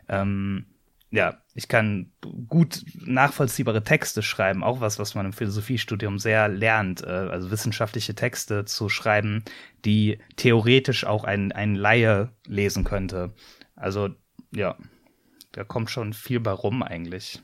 Ähm, 0.09 0.67
ja, 1.11 1.41
ich 1.55 1.69
kann 1.69 2.13
gut 2.49 2.85
nachvollziehbare 3.05 3.83
Texte 3.83 4.23
schreiben, 4.23 4.65
auch 4.65 4.81
was, 4.81 4.99
was 4.99 5.15
man 5.15 5.27
im 5.27 5.33
Philosophiestudium 5.33 6.19
sehr 6.19 6.49
lernt, 6.49 7.03
äh, 7.03 7.07
also 7.07 7.51
wissenschaftliche 7.51 8.15
Texte 8.15 8.65
zu 8.65 8.89
schreiben, 8.89 9.45
die 9.85 10.19
theoretisch 10.37 11.05
auch 11.07 11.25
ein, 11.25 11.53
ein 11.53 11.75
Laie 11.75 12.33
lesen 12.47 12.85
könnte. 12.85 13.35
Also, 13.77 14.11
ja, 14.55 14.77
da 15.53 15.65
kommt 15.65 15.91
schon 15.91 16.13
viel 16.13 16.41
bei 16.41 16.51
rum 16.51 16.83
eigentlich. 16.83 17.41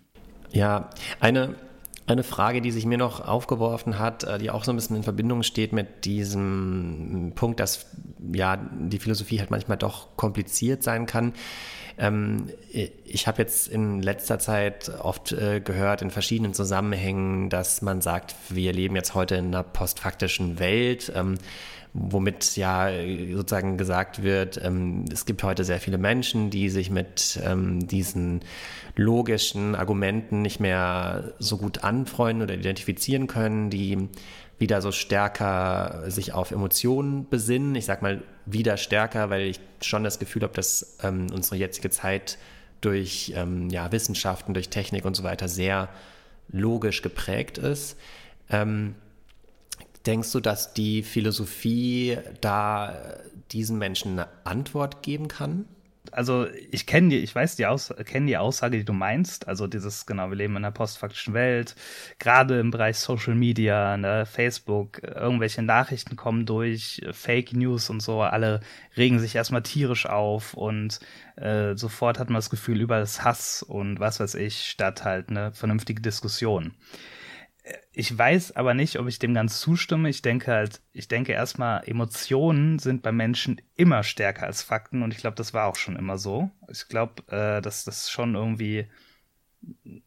Ja, 0.51 0.91
eine, 1.21 1.55
eine 2.07 2.23
Frage, 2.23 2.61
die 2.61 2.71
sich 2.71 2.85
mir 2.85 2.99
noch 2.99 3.21
aufgeworfen 3.27 3.99
hat, 3.99 4.25
äh, 4.25 4.39
die 4.39 4.51
auch 4.51 4.65
so 4.65 4.73
ein 4.73 4.77
bisschen 4.77 4.97
in 4.97 5.03
Verbindung 5.03 5.43
steht 5.43 5.73
mit 5.73 6.05
diesem 6.05 7.33
Punkt, 7.35 7.61
dass 7.61 7.87
ja 8.33 8.57
die 8.57 8.99
Philosophie 8.99 9.39
halt 9.39 9.51
manchmal 9.51 9.79
doch 9.79 10.17
kompliziert 10.17 10.83
sein 10.83 11.07
kann. 11.07 11.33
Ähm, 11.99 12.49
ich 13.05 13.27
habe 13.27 13.43
jetzt 13.43 13.69
in 13.69 14.03
letzter 14.03 14.39
Zeit 14.39 14.91
oft 15.01 15.33
äh, 15.33 15.61
gehört 15.61 16.03
in 16.03 16.11
verschiedenen 16.11 16.55
Zusammenhängen, 16.55 17.51
dass 17.51 17.83
man 17.83 18.01
sagt, 18.01 18.35
wir 18.49 18.73
leben 18.73 18.97
jetzt 18.97 19.15
heute 19.15 19.37
in 19.37 19.47
einer 19.47 19.63
postfaktischen 19.63 20.59
Welt. 20.59 21.13
Womit 21.95 22.57
ja 22.57 22.91
sozusagen 23.33 23.77
gesagt 23.77 24.23
wird, 24.23 24.59
ähm, 24.65 25.05
es 25.13 25.27
gibt 25.27 25.43
heute 25.43 25.63
sehr 25.65 25.79
viele 25.79 25.99
Menschen, 25.99 26.49
die 26.49 26.71
sich 26.71 26.91
mit 26.91 27.39
ähm, 27.45 27.87
diesen 27.87 28.41
logischen 28.97 29.75
Argumenten 29.75 30.41
nicht 30.41 30.59
mehr 30.59 31.35
so 31.39 31.59
gut 31.59 31.85
anfreunden 31.85 32.43
oder 32.43 32.55
identifizieren 32.55 33.27
können, 33.27 33.69
die 33.69 34.09
wieder 34.59 34.81
so 34.81 34.93
stärker 34.93 36.05
sich 36.07 36.33
auf 36.33 36.51
Emotionen 36.51 37.29
besinnen. 37.29 37.75
Ich 37.75 37.85
sag 37.85 38.01
mal 38.01 38.23
wieder 38.47 38.77
stärker, 38.79 39.29
weil 39.29 39.43
ich 39.43 39.61
schon 39.83 40.05
das 40.05 40.19
Gefühl 40.19 40.43
habe, 40.43 40.55
dass 40.55 40.99
ähm, 41.03 41.27
unsere 41.33 41.57
jetzige 41.57 41.91
Zeit 41.91 42.39
durch 42.81 43.33
ähm, 43.37 43.69
ja, 43.71 43.93
Wissenschaften, 43.93 44.55
durch 44.55 44.69
Technik 44.71 45.05
und 45.05 45.15
so 45.15 45.25
weiter 45.25 45.49
sehr 45.49 45.89
logisch 46.49 47.03
geprägt 47.03 47.59
ist. 47.59 47.99
Ähm, 48.51 48.95
denkst 50.07 50.33
du, 50.33 50.41
dass 50.41 50.75
die 50.75 51.03
Philosophie 51.03 52.19
da 52.41 52.97
diesen 53.51 53.79
Menschen 53.79 54.13
eine 54.13 54.29
Antwort 54.45 55.03
geben 55.03 55.29
kann? 55.29 55.67
also 56.13 56.47
ich 56.71 56.87
kenne 56.87 57.11
die, 57.11 57.19
ich 57.19 57.35
weiß 57.35 57.57
die 57.57 57.67
Aus 57.67 57.93
kenne 58.05 58.27
die 58.27 58.37
Aussage, 58.37 58.79
die 58.79 58.85
du 58.85 58.93
meinst. 58.93 59.49
Also 59.49 59.67
dieses, 59.67 60.07
genau, 60.07 60.29
wir 60.29 60.37
leben 60.37 60.57
in 60.57 60.65
einer 60.65 60.73
postfaktischen 60.73 61.35
Welt, 61.35 61.75
gerade 62.19 62.61
im 62.61 62.71
Bereich 62.71 62.99
Social 62.99 63.35
Media, 63.35 63.97
ne, 63.97 64.27
Facebook, 64.27 65.03
irgendwelche 65.03 65.63
Nachrichten 65.63 66.17
kommen 66.17 66.47
durch, 66.47 67.03
Fake 67.13 67.53
News 67.53 67.91
und 67.91 68.01
so, 68.01 68.23
alle 68.23 68.61
regen 68.97 69.19
sich 69.21 69.35
erstmal 69.35 69.63
tierisch 69.63 70.07
auf 70.07 70.55
und 70.55 71.01
äh, 71.37 71.75
sofort 71.77 72.19
hat 72.19 72.29
man 72.29 72.37
das 72.37 72.51
Gefühl, 72.51 72.81
überall 72.81 73.03
ist 73.03 73.25
Hass 73.25 73.63
und 73.63 74.01
was 74.01 74.21
weiß 74.21 74.35
ich, 74.35 74.65
statt 74.65 75.05
halt 75.05 75.31
eine 75.31 75.53
vernünftige 75.53 76.03
Diskussion 76.03 76.75
ich 77.93 78.17
weiß 78.17 78.57
aber 78.57 78.75
nicht, 78.75 78.99
ob 78.99 79.07
ich 79.07 79.19
dem 79.19 79.35
ganz 79.35 79.61
zustimme. 79.61 80.09
Ich 80.09 80.23
denke 80.23 80.51
halt, 80.51 80.81
ich 80.93 81.09
denke 81.09 81.33
erstmal, 81.33 81.87
Emotionen 81.87 82.79
sind 82.79 83.03
bei 83.03 83.13
Menschen 83.13 83.61
immer 83.77 84.03
stärker 84.03 84.47
als 84.47 84.63
Fakten 84.63 85.03
und 85.03 85.13
ich 85.13 85.19
glaube, 85.19 85.37
das 85.37 85.55
war 85.55 85.69
auch 85.69 85.77
schon 85.77 85.97
immer 85.97 86.19
so. 86.19 86.51
Ich 86.69 86.89
glaube, 86.89 87.23
äh, 87.29 87.61
dass 87.63 87.85
das 87.85 88.11
schon 88.11 88.35
irgendwie, 88.35 88.89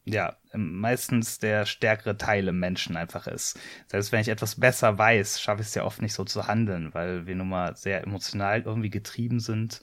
ja, 0.04 0.36
meistens 0.54 1.40
der 1.40 1.66
stärkere 1.66 2.18
Teil 2.18 2.48
im 2.50 2.60
Menschen 2.60 2.98
einfach 2.98 3.28
ist. 3.28 3.58
Selbst 3.88 4.12
wenn 4.12 4.22
ich 4.22 4.30
etwas 4.30 4.60
besser 4.60 4.98
weiß, 4.98 5.40
schaffe 5.40 5.62
ich 5.62 5.68
es 5.68 5.76
ja 5.76 5.86
oft 5.86 6.02
nicht 6.02 6.14
so 6.14 6.26
zu 6.26 6.48
handeln, 6.48 6.94
weil 6.94 7.26
wir 7.26 7.36
nun 7.36 7.50
mal 7.50 7.78
sehr 7.78 8.04
emotional 8.04 8.64
irgendwie 8.64 8.90
getrieben 8.90 9.40
sind. 9.40 9.82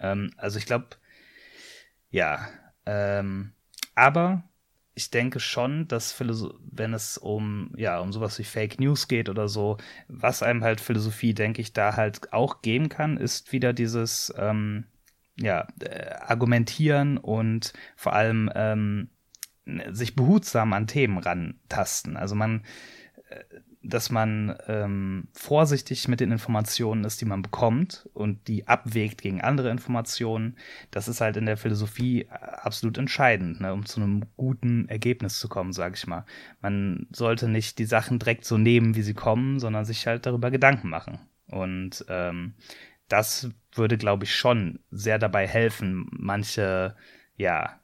Ähm, 0.00 0.30
also 0.38 0.58
ich 0.58 0.64
glaube, 0.64 0.88
ja, 2.10 2.48
ähm, 2.86 3.52
aber 3.94 4.44
ich 4.94 5.10
denke 5.10 5.40
schon, 5.40 5.88
dass 5.88 6.14
wenn 6.20 6.94
es 6.94 7.18
um, 7.18 7.72
ja, 7.76 7.98
um 7.98 8.12
sowas 8.12 8.38
wie 8.38 8.44
Fake 8.44 8.78
News 8.78 9.08
geht 9.08 9.28
oder 9.28 9.48
so, 9.48 9.76
was 10.08 10.42
einem 10.42 10.62
halt 10.62 10.80
Philosophie, 10.80 11.34
denke 11.34 11.60
ich, 11.60 11.72
da 11.72 11.96
halt 11.96 12.32
auch 12.32 12.62
geben 12.62 12.88
kann, 12.88 13.16
ist 13.16 13.52
wieder 13.52 13.72
dieses, 13.72 14.32
ähm, 14.38 14.84
ja, 15.36 15.66
äh, 15.80 16.14
argumentieren 16.20 17.18
und 17.18 17.72
vor 17.96 18.12
allem 18.12 18.50
ähm, 18.54 19.08
sich 19.90 20.14
behutsam 20.14 20.72
an 20.72 20.86
Themen 20.86 21.18
rantasten. 21.18 22.16
Also 22.16 22.34
man, 22.34 22.62
äh, 23.28 23.42
dass 23.84 24.10
man 24.10 24.56
ähm, 24.66 25.28
vorsichtig 25.32 26.08
mit 26.08 26.20
den 26.20 26.32
Informationen 26.32 27.04
ist, 27.04 27.20
die 27.20 27.26
man 27.26 27.42
bekommt 27.42 28.08
und 28.14 28.48
die 28.48 28.66
abwägt 28.66 29.22
gegen 29.22 29.40
andere 29.40 29.70
Informationen. 29.70 30.56
Das 30.90 31.06
ist 31.06 31.20
halt 31.20 31.36
in 31.36 31.46
der 31.46 31.56
Philosophie 31.56 32.22
äh, 32.22 32.28
absolut 32.28 32.98
entscheidend, 32.98 33.60
ne, 33.60 33.72
um 33.72 33.84
zu 33.84 34.00
einem 34.00 34.24
guten 34.36 34.88
Ergebnis 34.88 35.38
zu 35.38 35.48
kommen, 35.48 35.72
sage 35.72 35.94
ich 35.96 36.06
mal. 36.06 36.24
Man 36.60 37.06
sollte 37.12 37.48
nicht 37.48 37.78
die 37.78 37.84
Sachen 37.84 38.18
direkt 38.18 38.44
so 38.44 38.56
nehmen, 38.56 38.94
wie 38.96 39.02
sie 39.02 39.14
kommen, 39.14 39.60
sondern 39.60 39.84
sich 39.84 40.06
halt 40.06 40.26
darüber 40.26 40.50
Gedanken 40.50 40.88
machen. 40.88 41.18
Und 41.48 42.04
ähm, 42.08 42.54
das 43.08 43.50
würde, 43.72 43.98
glaube 43.98 44.24
ich, 44.24 44.34
schon 44.34 44.80
sehr 44.90 45.18
dabei 45.18 45.46
helfen, 45.46 46.08
manche, 46.10 46.96
ja, 47.36 47.80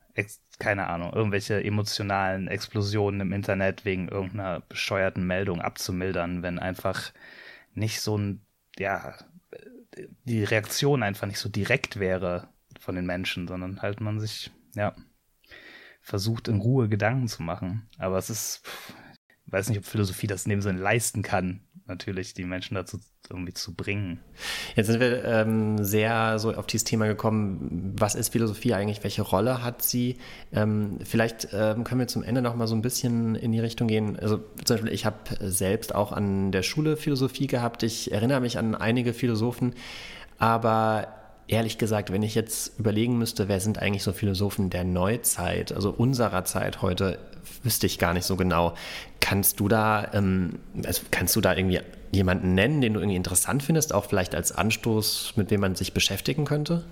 keine 0.61 0.87
Ahnung, 0.87 1.13
irgendwelche 1.13 1.65
emotionalen 1.65 2.47
Explosionen 2.47 3.21
im 3.21 3.33
Internet 3.33 3.85
wegen 3.85 4.09
irgendeiner 4.09 4.61
bescheuerten 4.61 5.27
Meldung 5.27 5.61
abzumildern, 5.61 6.43
wenn 6.43 6.59
einfach 6.59 7.13
nicht 7.75 8.01
so 8.01 8.17
ein, 8.17 8.43
ja, 8.79 9.15
die 10.25 10.45
Reaktion 10.45 11.03
einfach 11.03 11.27
nicht 11.27 11.39
so 11.39 11.49
direkt 11.49 11.99
wäre 11.99 12.49
von 12.79 12.95
den 12.95 13.07
Menschen, 13.07 13.49
sondern 13.49 13.83
halt 13.83 14.01
man 14.01 14.21
sich, 14.21 14.53
ja, 14.75 14.95
versucht 16.01 16.49
in 16.49 16.61
Ruhe 16.61 16.89
Gedanken 16.89 17.29
zu 17.29 17.43
machen. 17.43 17.89
Aber 17.99 18.19
es 18.19 18.31
ist, 18.31 18.63
ich 19.47 19.53
weiß 19.53 19.69
nicht, 19.69 19.79
ob 19.79 19.85
Philosophie 19.85 20.27
das 20.27 20.45
in 20.45 20.51
dem 20.51 20.63
Sinne 20.63 20.81
leisten 20.81 21.23
kann, 21.23 21.65
natürlich 21.91 22.33
die 22.33 22.45
Menschen 22.45 22.75
dazu 22.75 22.99
irgendwie 23.29 23.53
zu 23.53 23.75
bringen. 23.75 24.21
Jetzt 24.75 24.87
sind 24.87 25.01
wir 25.01 25.25
ähm, 25.25 25.85
sehr 25.85 26.39
so 26.39 26.53
auf 26.55 26.67
dieses 26.67 26.85
Thema 26.85 27.07
gekommen, 27.07 27.95
was 27.99 28.15
ist 28.15 28.31
Philosophie 28.33 28.75
eigentlich, 28.75 29.05
welche 29.05 29.23
Rolle 29.23 29.63
hat 29.63 29.83
sie? 29.83 30.17
Ähm, 30.53 30.99
vielleicht 31.05 31.49
ähm, 31.53 31.85
können 31.85 32.01
wir 32.01 32.09
zum 32.09 32.23
Ende 32.23 32.43
noch 32.43 32.57
mal 32.57 32.67
so 32.67 32.75
ein 32.75 32.83
bisschen 32.83 33.35
in 33.35 33.53
die 33.53 33.61
Richtung 33.61 33.89
gehen. 33.89 34.19
Also 34.19 34.39
zum 34.65 34.77
Beispiel, 34.77 34.93
ich 34.93 35.05
habe 35.05 35.17
selbst 35.41 35.95
auch 35.95 36.13
an 36.13 36.51
der 36.53 36.63
Schule 36.63 36.97
Philosophie 36.97 37.47
gehabt. 37.47 37.83
Ich 37.83 38.11
erinnere 38.11 38.41
mich 38.41 38.59
an 38.59 38.75
einige 38.75 39.13
Philosophen, 39.13 39.75
aber 40.39 41.09
ehrlich 41.51 41.79
gesagt, 41.79 42.13
wenn 42.13 42.23
ich 42.23 42.35
jetzt 42.35 42.79
überlegen 42.79 43.19
müsste, 43.19 43.49
wer 43.49 43.61
sind 43.61 43.79
eigentlich 43.79 44.05
so 44.05 44.13
Philosophen 44.13 44.71
der 44.71 44.85
Neuzeit, 44.85 45.73
also 45.73 45.91
unserer 45.91 46.45
Zeit 46.45 46.81
heute, 46.81 47.19
wüsste 47.63 47.87
ich 47.87 47.99
gar 47.99 48.15
nicht 48.15 48.25
so 48.25 48.37
genau. 48.37 48.75
Kannst 49.21 49.61
du 49.61 49.69
da, 49.69 50.11
ähm, 50.13 50.59
also 50.85 51.03
kannst 51.11 51.37
du 51.37 51.41
da 51.41 51.55
irgendwie 51.55 51.81
jemanden 52.13 52.55
nennen, 52.55 52.81
den 52.81 52.95
du 52.95 53.01
irgendwie 53.01 53.17
interessant 53.17 53.63
findest, 53.63 53.95
auch 53.95 54.07
vielleicht 54.07 54.35
als 54.35 54.53
Anstoß, 54.53 55.35
mit 55.37 55.51
dem 55.51 55.61
man 55.61 55.75
sich 55.75 55.93
beschäftigen 55.93 56.45
könnte? 56.45 56.85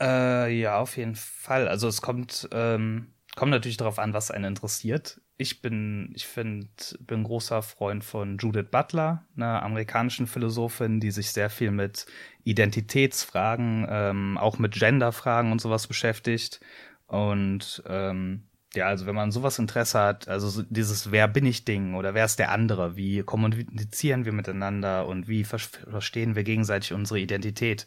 Äh, 0.00 0.54
ja, 0.58 0.78
auf 0.78 0.96
jeden 0.96 1.16
Fall. 1.16 1.68
Also 1.68 1.88
es 1.88 2.00
kommt, 2.00 2.48
ähm, 2.52 3.08
kommt 3.36 3.50
natürlich 3.50 3.76
darauf 3.76 3.98
an, 3.98 4.14
was 4.14 4.30
einen 4.30 4.44
interessiert. 4.44 5.20
Ich 5.36 5.62
bin, 5.62 6.12
ich 6.14 6.26
finde, 6.26 6.68
bin 7.00 7.24
großer 7.24 7.62
Freund 7.62 8.04
von 8.04 8.38
Judith 8.38 8.66
Butler, 8.70 9.24
einer 9.36 9.62
amerikanischen 9.62 10.26
Philosophin, 10.26 11.00
die 11.00 11.10
sich 11.10 11.32
sehr 11.32 11.50
viel 11.50 11.70
mit 11.70 12.06
Identitätsfragen, 12.44 13.86
ähm, 13.88 14.38
auch 14.38 14.58
mit 14.58 14.74
Genderfragen 14.74 15.52
und 15.52 15.60
sowas 15.60 15.86
beschäftigt. 15.86 16.60
Und 17.06 17.82
ähm, 17.86 18.44
ja, 18.74 18.86
also 18.86 19.06
wenn 19.06 19.14
man 19.14 19.32
sowas 19.32 19.58
Interesse 19.58 19.98
hat, 19.98 20.28
also 20.28 20.62
dieses 20.68 21.10
Wer 21.10 21.26
bin 21.28 21.44
ich 21.44 21.64
Ding 21.64 21.94
oder 21.94 22.14
wer 22.14 22.24
ist 22.24 22.38
der 22.38 22.52
andere, 22.52 22.96
wie 22.96 23.22
kommunizieren 23.22 24.24
wir 24.24 24.32
miteinander 24.32 25.06
und 25.06 25.26
wie 25.28 25.44
verstehen 25.44 26.36
wir 26.36 26.44
gegenseitig 26.44 26.92
unsere 26.92 27.18
Identität, 27.18 27.86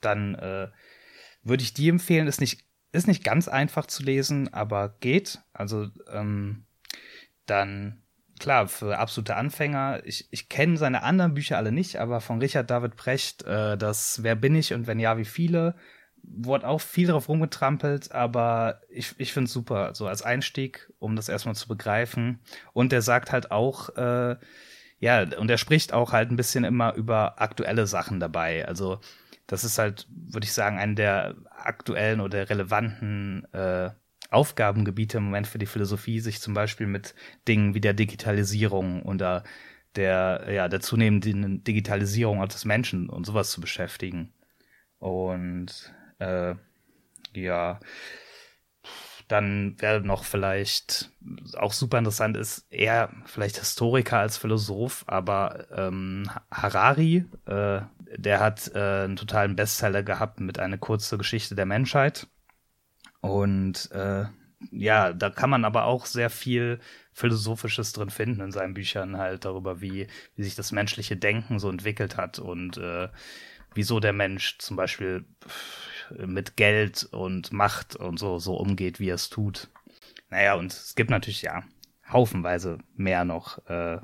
dann 0.00 0.34
äh, 0.36 0.68
würde 1.42 1.62
ich 1.62 1.74
die 1.74 1.88
empfehlen. 1.88 2.28
Ist 2.28 2.40
nicht, 2.40 2.64
ist 2.92 3.08
nicht 3.08 3.24
ganz 3.24 3.48
einfach 3.48 3.86
zu 3.86 4.04
lesen, 4.04 4.52
aber 4.52 4.96
geht. 5.00 5.40
Also 5.52 5.88
ähm, 6.12 6.66
dann 7.46 8.02
klar, 8.38 8.68
für 8.68 8.98
absolute 8.98 9.36
Anfänger, 9.36 10.02
ich, 10.04 10.28
ich 10.30 10.48
kenne 10.48 10.76
seine 10.76 11.02
anderen 11.02 11.34
Bücher 11.34 11.56
alle 11.56 11.72
nicht, 11.72 11.96
aber 11.96 12.20
von 12.20 12.40
Richard 12.40 12.70
David 12.70 12.96
Precht, 12.96 13.44
äh, 13.44 13.76
das 13.76 14.22
Wer 14.22 14.36
bin 14.36 14.54
ich 14.54 14.72
und 14.72 14.86
wenn 14.86 14.98
ja, 14.98 15.16
wie 15.16 15.24
viele, 15.24 15.74
wurde 16.22 16.66
auch 16.66 16.80
viel 16.80 17.08
drauf 17.08 17.28
rumgetrampelt, 17.28 18.12
aber 18.12 18.80
ich, 18.88 19.14
ich 19.18 19.32
finde 19.32 19.46
es 19.46 19.52
super, 19.52 19.94
so 19.94 20.06
als 20.06 20.22
Einstieg, 20.22 20.90
um 20.98 21.16
das 21.16 21.28
erstmal 21.28 21.54
zu 21.54 21.68
begreifen. 21.68 22.38
Und 22.72 22.92
der 22.92 23.02
sagt 23.02 23.32
halt 23.32 23.50
auch, 23.50 23.90
äh, 23.96 24.36
ja, 24.98 25.26
und 25.36 25.50
er 25.50 25.58
spricht 25.58 25.92
auch 25.92 26.12
halt 26.12 26.30
ein 26.30 26.36
bisschen 26.36 26.64
immer 26.64 26.94
über 26.94 27.40
aktuelle 27.40 27.86
Sachen 27.86 28.20
dabei. 28.20 28.66
Also 28.66 29.00
das 29.46 29.64
ist 29.64 29.78
halt, 29.78 30.06
würde 30.10 30.44
ich 30.44 30.52
sagen, 30.52 30.78
eine 30.78 30.94
der 30.94 31.34
aktuellen 31.50 32.20
oder 32.20 32.48
relevanten 32.48 33.46
äh, 33.52 33.90
Aufgabengebiete 34.30 35.18
im 35.18 35.24
Moment 35.24 35.46
für 35.46 35.58
die 35.58 35.66
Philosophie, 35.66 36.20
sich 36.20 36.40
zum 36.40 36.54
Beispiel 36.54 36.86
mit 36.86 37.14
Dingen 37.48 37.74
wie 37.74 37.80
der 37.80 37.92
Digitalisierung 37.94 39.02
oder 39.02 39.44
der, 39.96 40.46
ja, 40.50 40.68
der 40.68 40.80
zunehmenden 40.80 41.64
Digitalisierung 41.64 42.46
des 42.48 42.64
Menschen 42.64 43.10
und 43.10 43.26
sowas 43.26 43.50
zu 43.50 43.60
beschäftigen. 43.60 44.32
Und 44.98 45.92
äh, 46.22 46.54
ja, 47.34 47.80
dann 49.28 49.80
wäre 49.80 50.02
noch 50.02 50.24
vielleicht 50.24 51.10
auch 51.56 51.72
super 51.72 51.98
interessant 51.98 52.36
ist, 52.36 52.66
eher 52.70 53.10
vielleicht 53.24 53.56
Historiker 53.56 54.18
als 54.18 54.36
Philosoph, 54.36 55.04
aber 55.06 55.66
ähm, 55.74 56.30
Harari, 56.50 57.24
äh, 57.46 57.80
der 58.16 58.40
hat 58.40 58.70
äh, 58.74 59.04
einen 59.04 59.16
totalen 59.16 59.56
Bestseller 59.56 60.02
gehabt 60.02 60.40
mit 60.40 60.58
einer 60.58 60.76
kurzen 60.76 61.18
Geschichte 61.18 61.54
der 61.54 61.64
Menschheit. 61.66 62.26
Und 63.20 63.90
äh, 63.92 64.26
ja, 64.70 65.12
da 65.12 65.30
kann 65.30 65.50
man 65.50 65.64
aber 65.64 65.84
auch 65.84 66.04
sehr 66.06 66.28
viel 66.28 66.78
Philosophisches 67.12 67.92
drin 67.92 68.10
finden 68.10 68.42
in 68.42 68.52
seinen 68.52 68.74
Büchern 68.74 69.16
halt 69.16 69.44
darüber, 69.44 69.80
wie, 69.80 70.08
wie 70.36 70.42
sich 70.42 70.56
das 70.56 70.72
menschliche 70.72 71.16
Denken 71.16 71.58
so 71.58 71.70
entwickelt 71.70 72.16
hat 72.16 72.38
und 72.38 72.76
äh, 72.76 73.08
wieso 73.74 74.00
der 74.00 74.12
Mensch 74.12 74.58
zum 74.58 74.76
Beispiel 74.76 75.24
mit 76.26 76.56
Geld 76.56 77.04
und 77.10 77.52
Macht 77.52 77.96
und 77.96 78.18
so, 78.18 78.38
so 78.38 78.56
umgeht, 78.56 79.00
wie 79.00 79.08
er 79.08 79.16
es 79.16 79.30
tut. 79.30 79.68
Naja, 80.30 80.54
und 80.54 80.72
es 80.72 80.94
gibt 80.94 81.10
natürlich, 81.10 81.42
ja, 81.42 81.62
haufenweise 82.10 82.78
mehr 82.96 83.24
noch. 83.24 83.64
Äh, 83.66 83.98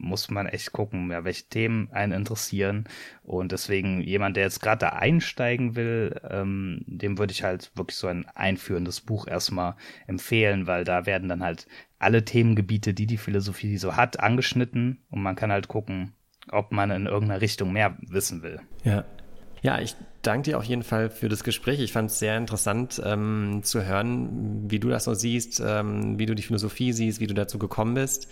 muss 0.00 0.30
man 0.30 0.46
echt 0.46 0.72
gucken, 0.72 1.10
ja, 1.10 1.24
welche 1.24 1.44
Themen 1.44 1.90
einen 1.92 2.12
interessieren. 2.12 2.84
Und 3.22 3.52
deswegen, 3.52 4.00
jemand, 4.00 4.36
der 4.36 4.44
jetzt 4.44 4.60
gerade 4.60 4.80
da 4.80 4.88
einsteigen 4.90 5.76
will, 5.76 6.18
ähm, 6.28 6.82
dem 6.86 7.18
würde 7.18 7.32
ich 7.32 7.44
halt 7.44 7.70
wirklich 7.74 7.96
so 7.96 8.06
ein 8.06 8.26
einführendes 8.34 9.02
Buch 9.02 9.28
erstmal 9.28 9.74
empfehlen, 10.06 10.66
weil 10.66 10.84
da 10.84 11.06
werden 11.06 11.28
dann 11.28 11.42
halt 11.42 11.66
alle 11.98 12.24
Themengebiete, 12.24 12.94
die 12.94 13.06
die 13.06 13.18
Philosophie 13.18 13.76
so 13.76 13.94
hat, 13.94 14.20
angeschnitten 14.20 15.02
und 15.10 15.22
man 15.22 15.36
kann 15.36 15.52
halt 15.52 15.68
gucken, 15.68 16.14
ob 16.50 16.72
man 16.72 16.90
in 16.90 17.06
irgendeiner 17.06 17.42
Richtung 17.42 17.72
mehr 17.72 17.96
wissen 18.00 18.42
will. 18.42 18.60
Ja. 18.84 19.04
Ja, 19.62 19.78
ich 19.78 19.94
danke 20.22 20.50
dir 20.50 20.58
auf 20.58 20.64
jeden 20.64 20.82
Fall 20.82 21.10
für 21.10 21.28
das 21.28 21.44
Gespräch. 21.44 21.80
Ich 21.80 21.92
fand 21.92 22.10
es 22.10 22.18
sehr 22.18 22.36
interessant 22.36 23.00
ähm, 23.04 23.60
zu 23.62 23.84
hören, 23.84 24.70
wie 24.70 24.78
du 24.78 24.88
das 24.88 25.04
so 25.04 25.14
siehst, 25.14 25.62
ähm, 25.64 26.18
wie 26.18 26.26
du 26.26 26.34
die 26.34 26.42
Philosophie 26.42 26.92
siehst, 26.92 27.20
wie 27.20 27.26
du 27.26 27.34
dazu 27.34 27.58
gekommen 27.58 27.94
bist. 27.94 28.28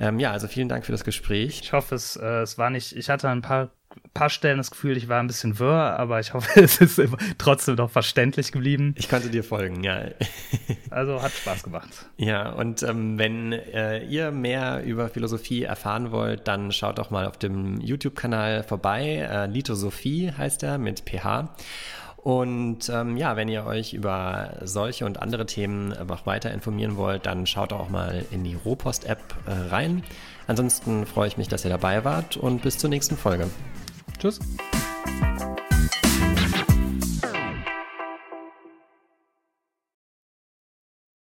Ähm, 0.00 0.18
ja, 0.18 0.32
also 0.32 0.48
vielen 0.48 0.68
Dank 0.68 0.84
für 0.84 0.92
das 0.92 1.04
Gespräch. 1.04 1.60
Ich 1.62 1.72
hoffe, 1.72 1.94
es, 1.94 2.16
äh, 2.16 2.40
es 2.40 2.58
war 2.58 2.70
nicht, 2.70 2.96
ich 2.96 3.10
hatte 3.10 3.28
ein 3.28 3.42
paar 3.42 3.70
paar 4.14 4.30
Stellen 4.30 4.58
das 4.58 4.70
Gefühl, 4.70 4.96
ich 4.96 5.08
war 5.08 5.20
ein 5.20 5.26
bisschen 5.26 5.58
wirr, 5.58 5.98
aber 5.98 6.20
ich 6.20 6.32
hoffe, 6.32 6.60
es 6.60 6.80
ist 6.80 7.00
trotzdem 7.38 7.74
noch 7.76 7.90
verständlich 7.90 8.52
geblieben. 8.52 8.94
Ich 8.96 9.08
konnte 9.08 9.30
dir 9.30 9.44
folgen, 9.44 9.82
ja. 9.84 10.02
Also 10.90 11.22
hat 11.22 11.30
Spaß 11.30 11.62
gemacht. 11.62 11.88
Ja, 12.16 12.50
und 12.50 12.82
ähm, 12.82 13.16
wenn 13.18 13.52
äh, 13.52 14.04
ihr 14.04 14.32
mehr 14.32 14.82
über 14.84 15.08
Philosophie 15.08 15.62
erfahren 15.62 16.10
wollt, 16.10 16.48
dann 16.48 16.72
schaut 16.72 16.98
doch 16.98 17.10
mal 17.10 17.26
auf 17.26 17.36
dem 17.36 17.80
YouTube-Kanal 17.80 18.64
vorbei. 18.64 19.28
Äh, 19.30 19.46
Lithosophie 19.46 20.32
heißt 20.32 20.64
er 20.64 20.78
mit 20.78 21.04
PH. 21.08 21.54
Und 22.22 22.90
ähm, 22.90 23.16
ja, 23.16 23.36
wenn 23.36 23.48
ihr 23.48 23.64
euch 23.64 23.94
über 23.94 24.58
solche 24.62 25.06
und 25.06 25.22
andere 25.22 25.46
Themen 25.46 25.94
noch 26.06 26.26
weiter 26.26 26.50
informieren 26.52 26.96
wollt, 26.96 27.24
dann 27.24 27.46
schaut 27.46 27.72
auch 27.72 27.88
mal 27.88 28.26
in 28.30 28.44
die 28.44 28.54
Rohpost-App 28.54 29.22
äh, 29.46 29.70
rein. 29.70 30.02
Ansonsten 30.46 31.06
freue 31.06 31.28
ich 31.28 31.38
mich, 31.38 31.48
dass 31.48 31.64
ihr 31.64 31.70
dabei 31.70 32.04
wart 32.04 32.36
und 32.36 32.62
bis 32.62 32.76
zur 32.76 32.90
nächsten 32.90 33.16
Folge. 33.16 33.48
Tschüss. 34.18 34.38